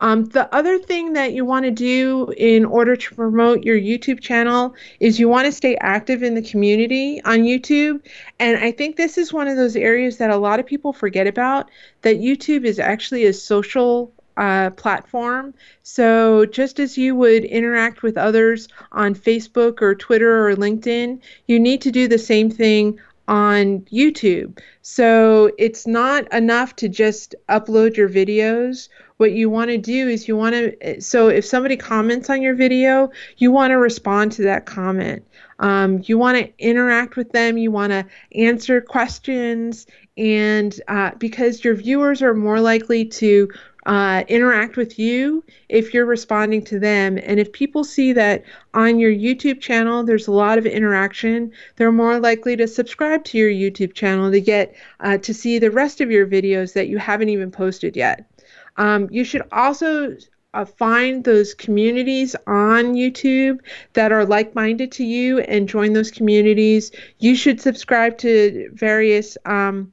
[0.01, 4.19] Um, the other thing that you want to do in order to promote your YouTube
[4.19, 8.01] channel is you want to stay active in the community on YouTube.
[8.39, 11.27] And I think this is one of those areas that a lot of people forget
[11.27, 11.71] about
[12.01, 15.53] that YouTube is actually a social uh, platform.
[15.83, 21.59] So, just as you would interact with others on Facebook or Twitter or LinkedIn, you
[21.59, 24.59] need to do the same thing on YouTube.
[24.81, 28.89] So, it's not enough to just upload your videos.
[29.17, 32.53] What you want to do is you want to, so if somebody comments on your
[32.53, 35.25] video, you want to respond to that comment.
[35.59, 38.05] Um, you want to interact with them, you want to
[38.37, 43.49] answer questions, and uh, because your viewers are more likely to
[43.85, 47.19] uh, interact with you if you're responding to them.
[47.23, 51.91] And if people see that on your YouTube channel there's a lot of interaction, they're
[51.91, 56.01] more likely to subscribe to your YouTube channel to get uh, to see the rest
[56.01, 58.29] of your videos that you haven't even posted yet.
[58.77, 60.15] Um, you should also
[60.55, 63.59] uh, find those communities on YouTube
[63.93, 66.91] that are like minded to you and join those communities.
[67.19, 69.91] You should subscribe to various um,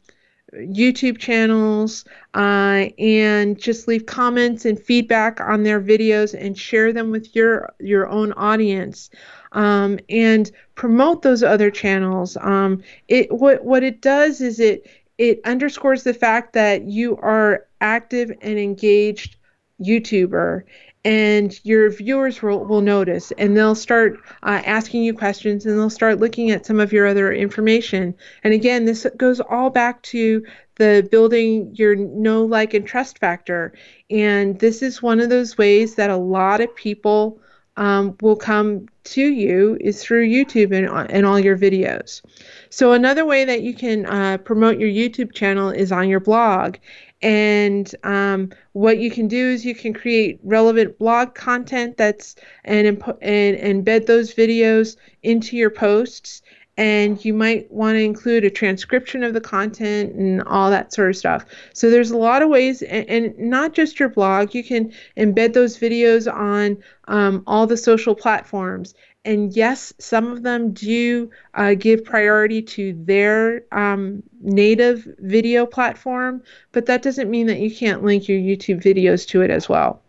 [0.55, 7.11] YouTube channels uh, and just leave comments and feedback on their videos and share them
[7.11, 9.11] with your your own audience.
[9.53, 12.36] Um, and promote those other channels.
[12.40, 14.86] Um, it what what it does is it
[15.18, 19.36] it underscores the fact that you are active and engaged
[19.80, 20.64] YouTuber
[21.05, 25.90] and your viewers will, will notice and they'll start uh, asking you questions and they'll
[25.90, 28.14] start looking at some of your other information.
[28.44, 30.44] And again, this goes all back to
[30.76, 33.72] the building your know, like, and trust factor.
[34.11, 37.40] And this is one of those ways that a lot of people
[37.76, 42.22] um, will come to you is through YouTube and, and all your videos.
[42.70, 46.76] So another way that you can uh, promote your YouTube channel is on your blog.
[47.22, 52.86] And um, what you can do is you can create relevant blog content that's and,
[52.86, 56.42] and embed those videos into your posts.
[56.78, 61.10] And you might want to include a transcription of the content and all that sort
[61.10, 61.44] of stuff.
[61.74, 64.54] So there's a lot of ways, and, and not just your blog.
[64.54, 68.94] You can embed those videos on um, all the social platforms
[69.24, 76.42] and yes, some of them do uh, give priority to their um, native video platform,
[76.72, 80.02] but that doesn't mean that you can't link your YouTube videos to it as well.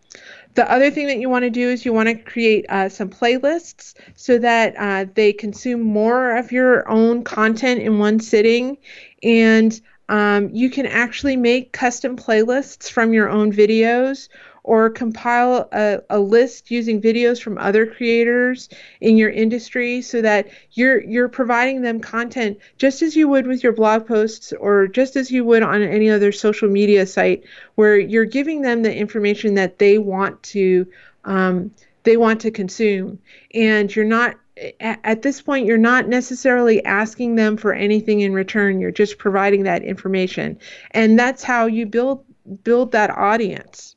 [0.54, 3.08] The other thing that you want to do is you want to create uh, some
[3.10, 8.78] playlists so that uh, they consume more of your own content in one sitting.
[9.22, 14.28] And um, you can actually make custom playlists from your own videos
[14.64, 20.48] or compile a, a list using videos from other creators in your industry so that
[20.72, 25.16] you're you're providing them content just as you would with your blog posts or just
[25.16, 27.44] as you would on any other social media site
[27.74, 30.86] where you're giving them the information that they want to
[31.24, 31.70] um,
[32.04, 33.18] they want to consume.
[33.54, 34.36] And you're not
[34.78, 38.80] at this point you're not necessarily asking them for anything in return.
[38.80, 40.58] You're just providing that information.
[40.92, 42.24] And that's how you build
[42.62, 43.93] build that audience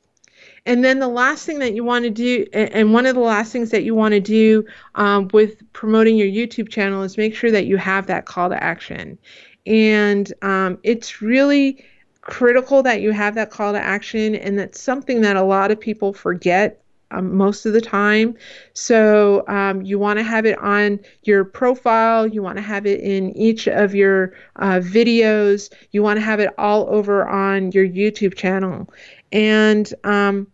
[0.68, 3.52] and then the last thing that you want to do, and one of the last
[3.52, 4.66] things that you want to do
[4.96, 8.62] um, with promoting your YouTube channel is make sure that you have that call to
[8.62, 9.18] action.
[9.66, 11.82] And um, it's really
[12.20, 15.80] critical that you have that call to action, and that's something that a lot of
[15.80, 18.36] people forget um, most of the time.
[18.74, 22.26] So um, you want to have it on your profile.
[22.26, 25.72] You want to have it in each of your uh, videos.
[25.92, 28.92] You want to have it all over on your YouTube channel.
[29.32, 30.46] And um,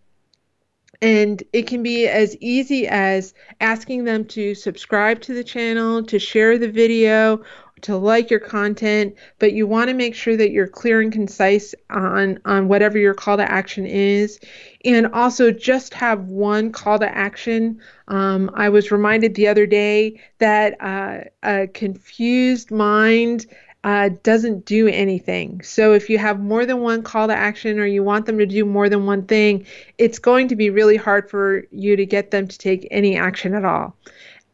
[1.05, 6.19] and it can be as easy as asking them to subscribe to the channel, to
[6.19, 7.43] share the video,
[7.83, 11.75] to like your content, but you want to make sure that you're clear and concise
[11.91, 14.41] on on whatever your call to action is,
[14.87, 17.79] and also just have one call to action.
[18.09, 23.45] Um, I was reminded the other day that uh, a confused mind
[23.85, 25.61] uh, doesn't do anything.
[25.63, 28.47] So if you have more than one call to action or you want them to
[28.47, 29.67] do more than one thing,
[29.99, 33.55] it's going to be really hard for you to get them to take any action
[33.55, 33.95] at all.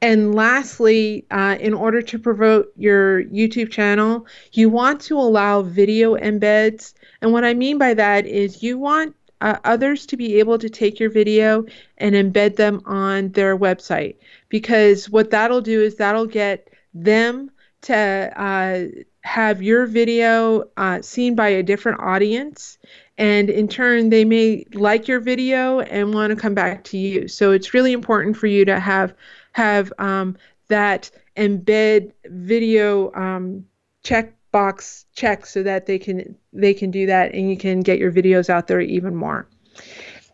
[0.03, 6.16] And lastly, uh, in order to promote your YouTube channel, you want to allow video
[6.16, 6.95] embeds.
[7.20, 10.68] And what I mean by that is you want uh, others to be able to
[10.68, 11.64] take your video
[11.99, 14.16] and embed them on their website
[14.49, 17.51] because what that'll do is that'll get them
[17.83, 18.85] to uh,
[19.22, 22.78] have your video uh, seen by a different audience
[23.18, 27.28] and in turn they may like your video and want to come back to you.
[27.28, 29.14] So it's really important for you to have
[29.52, 30.36] have um,
[30.68, 33.66] that embed video um,
[34.02, 37.98] check box check so that they can they can do that and you can get
[37.98, 39.46] your videos out there even more.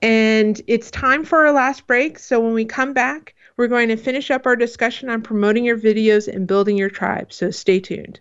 [0.01, 2.19] And it's time for our last break.
[2.19, 5.79] So when we come back we're going to finish up our discussion on promoting your
[5.79, 7.33] videos and building your tribe.
[7.33, 8.21] So stay tuned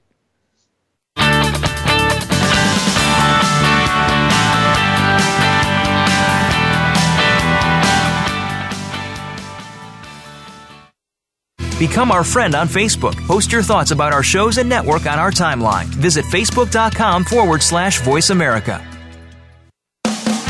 [11.77, 13.15] Become our friend on Facebook.
[13.27, 15.85] Post your thoughts about our shows and network on our timeline.
[15.85, 18.81] Visit facebook.com forward slash voice America.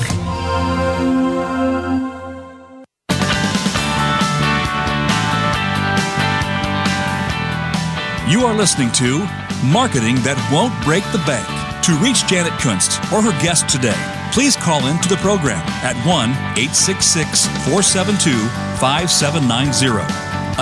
[8.31, 9.19] You are listening to
[9.65, 11.52] Marketing That Won't Break the Bank.
[11.83, 13.99] To reach Janet Kunst or her guest today,
[14.31, 18.31] please call in to the program at 1 866 472
[18.79, 19.99] 5790.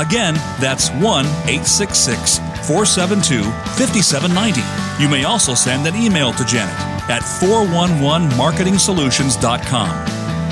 [0.01, 1.03] Again, that's 1
[1.45, 3.43] 866 472
[3.77, 4.61] 5790.
[5.01, 6.73] You may also send an email to Janet
[7.07, 9.89] at 411marketingsolutions.com.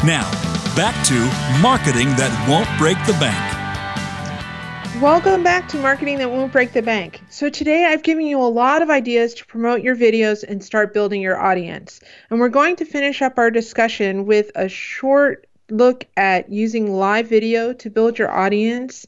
[0.06, 0.30] Now,
[0.76, 1.16] back to
[1.64, 3.49] Marketing That Won't Break the Bank.
[5.02, 7.22] Welcome back to Marketing That Won't Break the Bank.
[7.30, 10.94] So, today I've given you a lot of ideas to promote your videos and start
[10.94, 12.02] building your audience.
[12.30, 17.28] And we're going to finish up our discussion with a short look at using live
[17.28, 19.06] video to build your audience.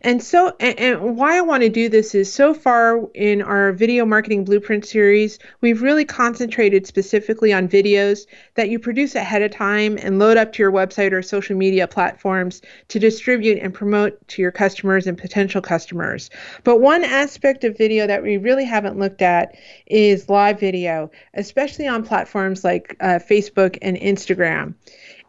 [0.00, 3.72] And so, and, and, why I want to do this is so far in our
[3.72, 9.50] video marketing blueprint series, we've really concentrated specifically on videos that you produce ahead of
[9.50, 14.26] time and load up to your website or social media platforms to distribute and promote
[14.28, 16.28] to your customers and potential customers.
[16.64, 19.56] But one aspect of video that we really haven't looked at
[19.86, 24.74] is live video, especially on platforms like uh, Facebook and Instagram.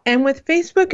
[0.08, 0.94] And with Facebook,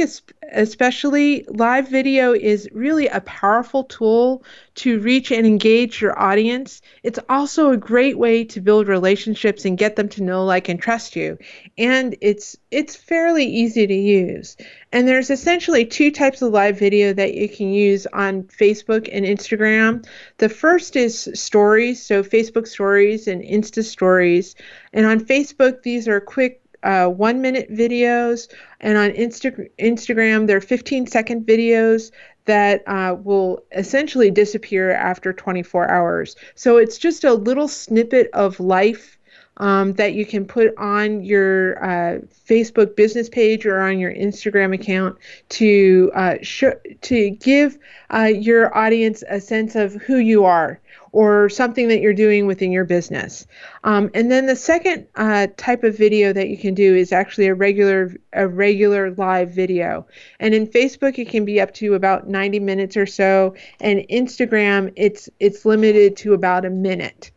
[0.52, 4.42] especially, live video is really a powerful tool
[4.76, 6.80] to reach and engage your audience.
[7.02, 10.80] It's also a great way to build relationships and get them to know, like, and
[10.80, 11.36] trust you.
[11.76, 14.56] And it's it's fairly easy to use.
[14.92, 19.26] And there's essentially two types of live video that you can use on Facebook and
[19.26, 20.06] Instagram.
[20.38, 24.54] The first is stories, so Facebook stories and Insta stories.
[24.94, 28.48] And on Facebook, these are quick uh, one minute videos,
[28.80, 32.10] and on Insta- Instagram, they're 15 second videos
[32.44, 36.36] that uh, will essentially disappear after 24 hours.
[36.54, 39.18] So it's just a little snippet of life
[39.58, 42.18] um, that you can put on your uh,
[42.48, 45.18] Facebook business page or on your Instagram account
[45.50, 46.64] to uh, sh-
[47.02, 47.78] to give
[48.12, 50.80] uh, your audience a sense of who you are
[51.12, 53.46] or something that you're doing within your business.
[53.84, 57.46] Um, and then the second uh, type of video that you can do is actually
[57.48, 60.06] a regular a regular live video.
[60.40, 64.92] And in Facebook, it can be up to about 90 minutes or so, and Instagram,
[64.96, 67.31] it's it's limited to about a minute.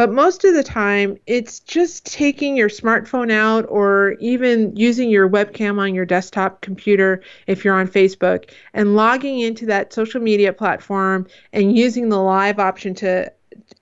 [0.00, 5.28] But most of the time, it's just taking your smartphone out or even using your
[5.28, 10.54] webcam on your desktop computer if you're on Facebook and logging into that social media
[10.54, 13.30] platform and using the live option to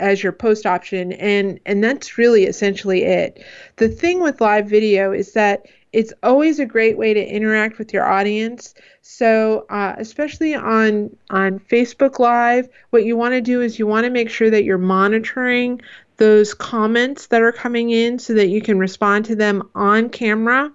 [0.00, 3.44] as your post option and and that's really essentially it.
[3.76, 7.92] The thing with live video is that it's always a great way to interact with
[7.94, 8.74] your audience.
[9.02, 14.04] So, uh, especially on on Facebook Live, what you want to do is you want
[14.04, 15.80] to make sure that you're monitoring
[16.18, 20.72] those comments that are coming in so that you can respond to them on camera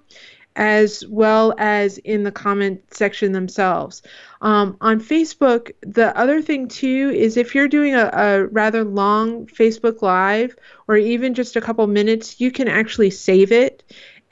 [0.56, 4.02] as well as in the comment section themselves.
[4.42, 9.48] Um, on Facebook, the other thing too is if you're doing a, a, rather long
[9.48, 10.56] Facebook Live
[10.88, 13.84] or even just a couple minutes, you can actually save it.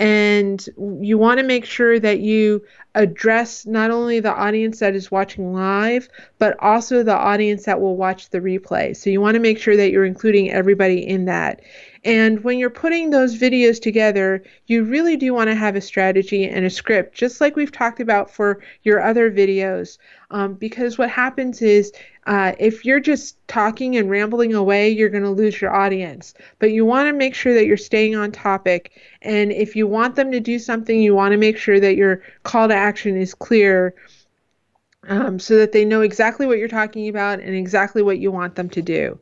[0.02, 0.68] And
[1.00, 5.54] you want to make sure that you address not only the audience that is watching
[5.54, 8.98] live, but also the audience that will watch the replay.
[8.98, 11.62] So you want to make sure that you're including everybody in that.
[12.04, 16.48] And when you're putting those videos together, you really do want to have a strategy
[16.48, 20.00] and a script, just like we've talked about for your other videos.
[20.32, 21.92] Um, because what happens is
[22.26, 26.34] uh, if you're just talking and rambling away, you're going to lose your audience.
[26.58, 29.00] But you want to make sure that you're staying on topic.
[29.22, 32.24] And if you want them to do something, you want to make sure that your
[32.42, 33.94] call to action is clear
[35.08, 38.56] um, so that they know exactly what you're talking about and exactly what you want
[38.56, 39.20] them to do.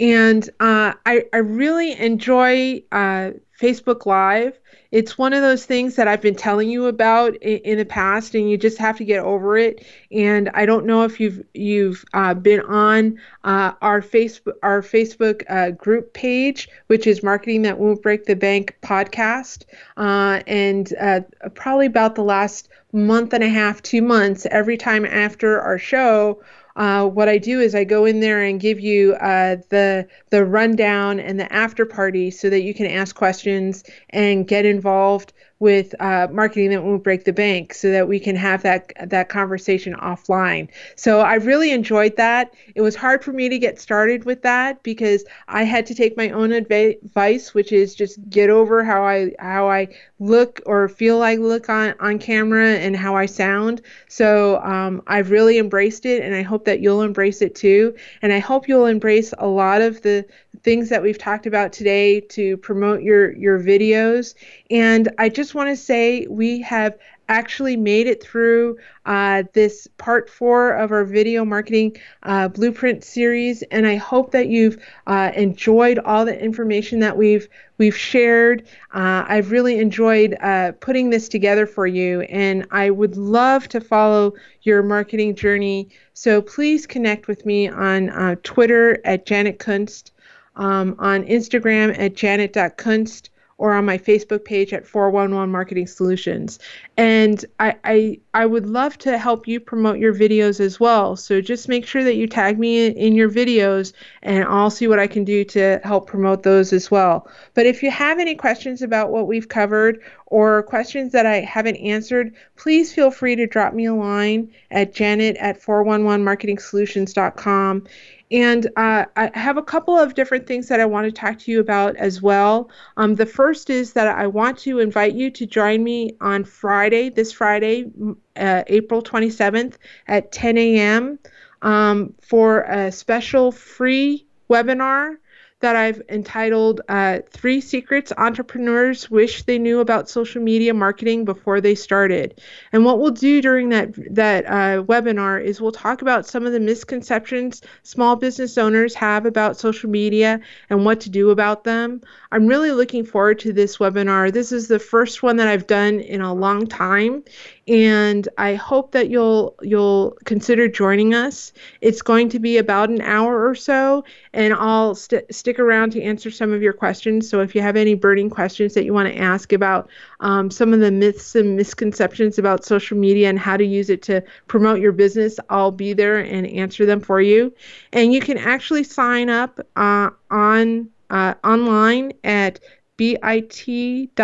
[0.00, 3.30] And uh, I, I really enjoy uh,
[3.60, 4.58] Facebook Live.
[4.90, 8.34] It's one of those things that I've been telling you about in, in, the past,
[8.34, 9.84] and you just have to get over it.
[10.12, 15.42] And I don't know if you've you've uh, been on uh, our Facebook our Facebook
[15.48, 19.64] uh, group page, which is Marketing That Won't Break the Bank podcast,
[19.96, 21.20] uh, and uh,
[21.54, 26.40] probably about the last month and a half, two months, every time after our show
[26.76, 30.44] uh, what I do is I go in there and give you uh, the the
[30.44, 35.94] rundown and the after party so that you can ask questions and get involved with
[36.00, 39.94] uh, marketing that won't break the bank so that we can have that that conversation
[39.94, 40.68] offline.
[40.96, 42.52] So i really enjoyed that.
[42.74, 46.16] It was hard for me to get started with that because i had to take
[46.16, 49.88] my own advice which is just get over how i how i
[50.20, 53.82] look or feel like look on on camera and how i sound.
[54.08, 57.94] So um, i've really embraced it and i hope that you'll embrace it too.
[58.22, 60.24] And i hope you'll embrace a lot of the
[60.62, 64.34] things that we've talked about today to promote your your videos.
[64.70, 66.96] And i just want to say we have
[67.28, 73.62] actually made it through uh, this part four of our video marketing uh, blueprint series.
[73.70, 77.48] And i hope that you've uh, enjoyed all the information that we've
[77.78, 78.66] we've shared.
[78.92, 82.22] Uh, i've really enjoyed uh, putting this together for you.
[82.22, 85.88] And i would love to follow your marketing journey.
[86.14, 90.10] So please connect with me on uh, twitter at janet kunst
[90.56, 96.58] um, on Instagram at janet.kunst or on my Facebook page at 411 Marketing Solutions.
[96.96, 101.16] And I, I, I would love to help you promote your videos as well.
[101.16, 103.92] So just make sure that you tag me in your videos
[104.22, 107.28] and I'll see what I can do to help promote those as well.
[107.54, 111.76] But if you have any questions about what we've covered or questions that I haven't
[111.76, 117.86] answered, please feel free to drop me a line at janet at 411marketingsolutions.com.
[118.30, 121.50] And uh, I have a couple of different things that I want to talk to
[121.50, 122.70] you about as well.
[122.96, 127.10] Um, the first is that I want to invite you to join me on Friday,
[127.10, 127.90] this Friday,
[128.36, 129.76] uh, April 27th
[130.08, 131.18] at 10 a.m.
[131.62, 135.16] Um, for a special free webinar
[135.64, 141.58] that I've entitled uh, Three Secrets Entrepreneurs Wish They Knew About Social Media Marketing Before
[141.58, 142.38] They Started.
[142.74, 146.52] And what we'll do during that, that uh, webinar is we'll talk about some of
[146.52, 150.38] the misconceptions small business owners have about social media
[150.68, 152.02] and what to do about them.
[152.30, 154.30] I'm really looking forward to this webinar.
[154.30, 157.24] This is the first one that I've done in a long time,
[157.68, 161.52] and I hope that you'll you'll consider joining us.
[161.80, 164.04] It's going to be about an hour or so,
[164.34, 167.28] and I'll st- stick around to answer some of your questions.
[167.28, 169.88] So if you have any burning questions that you want to ask about
[170.20, 174.02] um, some of the myths and misconceptions about social media and how to use it
[174.02, 177.54] to promote your business, I'll be there and answer them for you.
[177.92, 182.58] And you can actually sign up uh, on uh, online at
[182.96, 184.14] bit.ly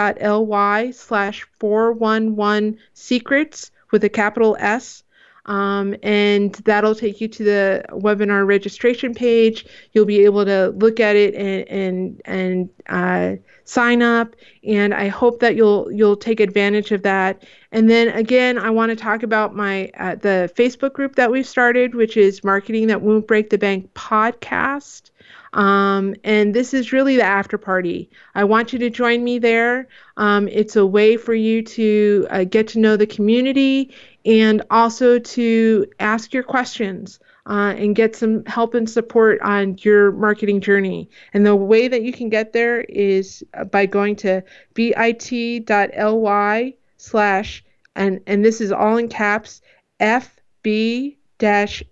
[0.90, 5.04] slash 411 secrets with a capital S.
[5.46, 9.66] Um, and that'll take you to the webinar registration page.
[9.92, 14.34] You'll be able to look at it and and and uh, sign up.
[14.64, 17.44] And I hope that you'll you'll take advantage of that.
[17.72, 21.46] And then again, I want to talk about my uh, the Facebook group that we've
[21.46, 25.10] started, which is Marketing That Won't Break the Bank podcast.
[25.52, 28.08] Um, and this is really the after party.
[28.34, 29.88] I want you to join me there.
[30.16, 33.92] Um, it's a way for you to uh, get to know the community
[34.24, 37.20] and also to ask your questions.
[37.46, 41.08] Uh, and get some help and support on your marketing journey.
[41.32, 44.44] And the way that you can get there is uh, by going to
[44.74, 47.64] bit.ly slash,
[47.96, 49.62] and, and this is all in caps,
[49.98, 51.82] FB dash.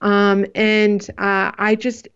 [0.00, 2.08] Um, and uh, I just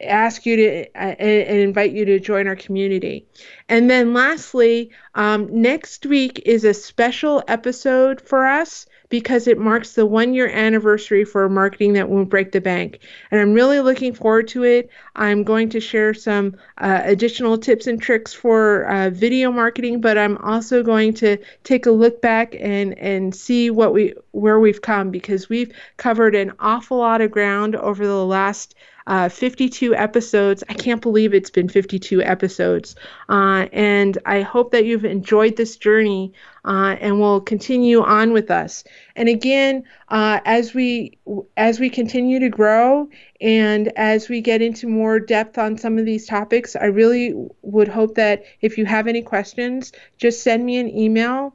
[0.00, 3.26] ask you to uh, and invite you to join our community.
[3.68, 9.92] And then lastly, um, next week is a special episode for us because it marks
[9.92, 12.98] the one year anniversary for marketing that won't break the bank.
[13.30, 14.90] And I'm really looking forward to it.
[15.14, 20.18] I'm going to share some uh, additional tips and tricks for uh, video marketing, but
[20.18, 24.82] I'm also going to take a look back and, and see what we where we've
[24.82, 28.74] come because we've covered an awful lot of ground over the last
[29.06, 30.64] uh, 52 episodes.
[30.68, 32.96] I can't believe it's been 52 episodes.
[33.28, 36.32] Uh, and I hope that you've enjoyed this journey
[36.64, 38.82] uh, and will continue on with us.
[39.14, 41.18] And again, uh, as we
[41.56, 43.08] as we continue to grow
[43.40, 47.88] and as we get into more depth on some of these topics, I really would
[47.88, 51.54] hope that if you have any questions, just send me an email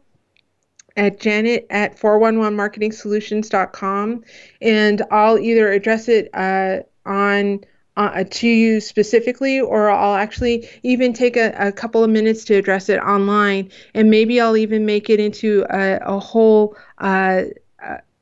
[0.97, 4.23] at janet at 411marketingsolutions.com
[4.61, 7.61] and I'll either address it uh, on
[7.97, 12.55] uh, to you specifically, or I'll actually even take a, a, couple of minutes to
[12.55, 17.43] address it online, and maybe I'll even make it into a, a whole uh,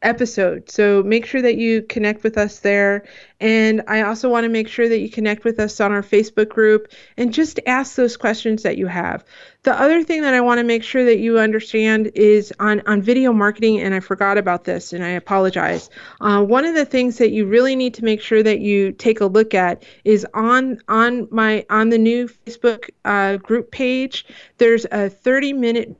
[0.01, 0.69] episode.
[0.69, 3.05] So make sure that you connect with us there.
[3.41, 6.49] And I also want to make sure that you connect with us on our Facebook
[6.49, 9.25] group and just ask those questions that you have.
[9.63, 13.01] The other thing that I want to make sure that you understand is on, on
[13.01, 15.89] video marketing, and I forgot about this and I apologize.
[16.21, 19.19] Uh, one of the things that you really need to make sure that you take
[19.19, 24.25] a look at is on on my on the new Facebook uh, group page,
[24.57, 25.97] there's a 30 minute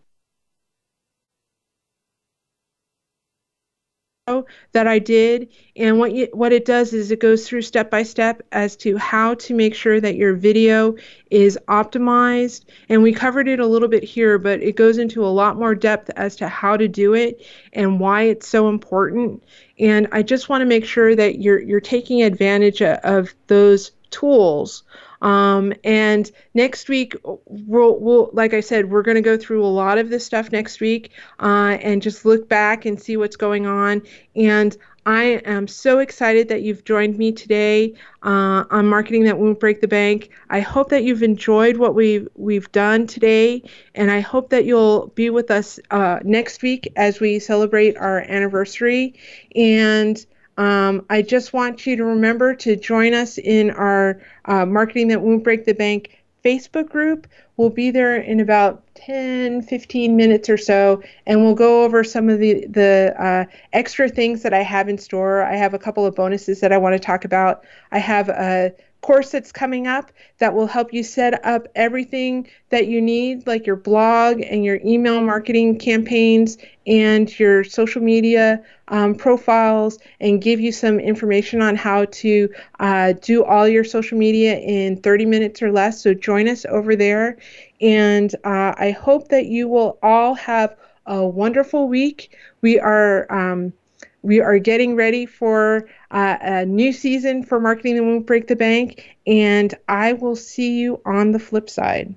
[4.72, 5.50] that I did.
[5.76, 8.98] And what you, what it does is it goes through step by step as to
[8.98, 10.96] how to make sure that your video
[11.30, 12.66] is optimized.
[12.90, 15.76] And we covered it a little bit here, but it goes into a lot more
[15.76, 19.44] depth as to how to do it and why it's so important.
[19.78, 24.84] And I just want to make sure that you're you're taking advantage of those tools
[25.22, 29.68] um, and next week, we'll, we'll, like I said, we're going to go through a
[29.68, 33.66] lot of this stuff next week uh, and just look back and see what's going
[33.66, 34.02] on.
[34.36, 39.60] And I am so excited that you've joined me today uh, on Marketing That Won't
[39.60, 40.30] Break the Bank.
[40.50, 43.64] I hope that you've enjoyed what we've, we've done today,
[43.96, 48.20] and I hope that you'll be with us uh, next week as we celebrate our
[48.20, 49.16] anniversary.
[49.56, 50.24] And
[50.60, 55.22] um, I just want you to remember to join us in our uh, Marketing That
[55.22, 57.28] Won't Break the Bank Facebook group.
[57.55, 62.28] We'll be there in about 10, 15 minutes or so, and we'll go over some
[62.28, 65.43] of the, the uh, extra things that I have in store.
[65.43, 67.64] I have a couple of bonuses that I want to talk about.
[67.93, 72.88] I have a course that's coming up that will help you set up everything that
[72.88, 79.16] you need, like your blog and your email marketing campaigns and your social media um,
[79.16, 84.58] profiles, and give you some information on how to uh, do all your social media
[84.58, 86.02] in 30 minutes or less.
[86.02, 87.38] So join us over there.
[87.82, 90.76] And uh, I hope that you will all have
[91.06, 92.36] a wonderful week.
[92.62, 93.32] We are.
[93.32, 93.74] Um,
[94.22, 98.56] we are getting ready for uh, a new season for Marketing That Won't Break the
[98.56, 102.14] Bank, and I will see you on the flip side.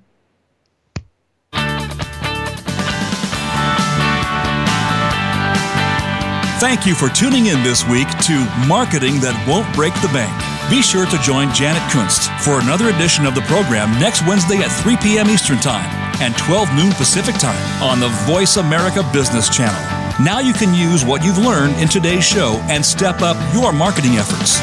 [6.63, 10.31] Thank you for tuning in this week to Marketing That Won't Break the Bank.
[10.71, 14.71] Be sure to join Janet Kunst for another edition of the program next Wednesday at
[14.81, 15.27] 3 p.m.
[15.27, 15.83] Eastern Time
[16.21, 19.92] and 12 noon Pacific Time on the Voice America Business Channel.
[20.21, 24.13] Now you can use what you've learned in today's show and step up your marketing
[24.13, 24.59] efforts.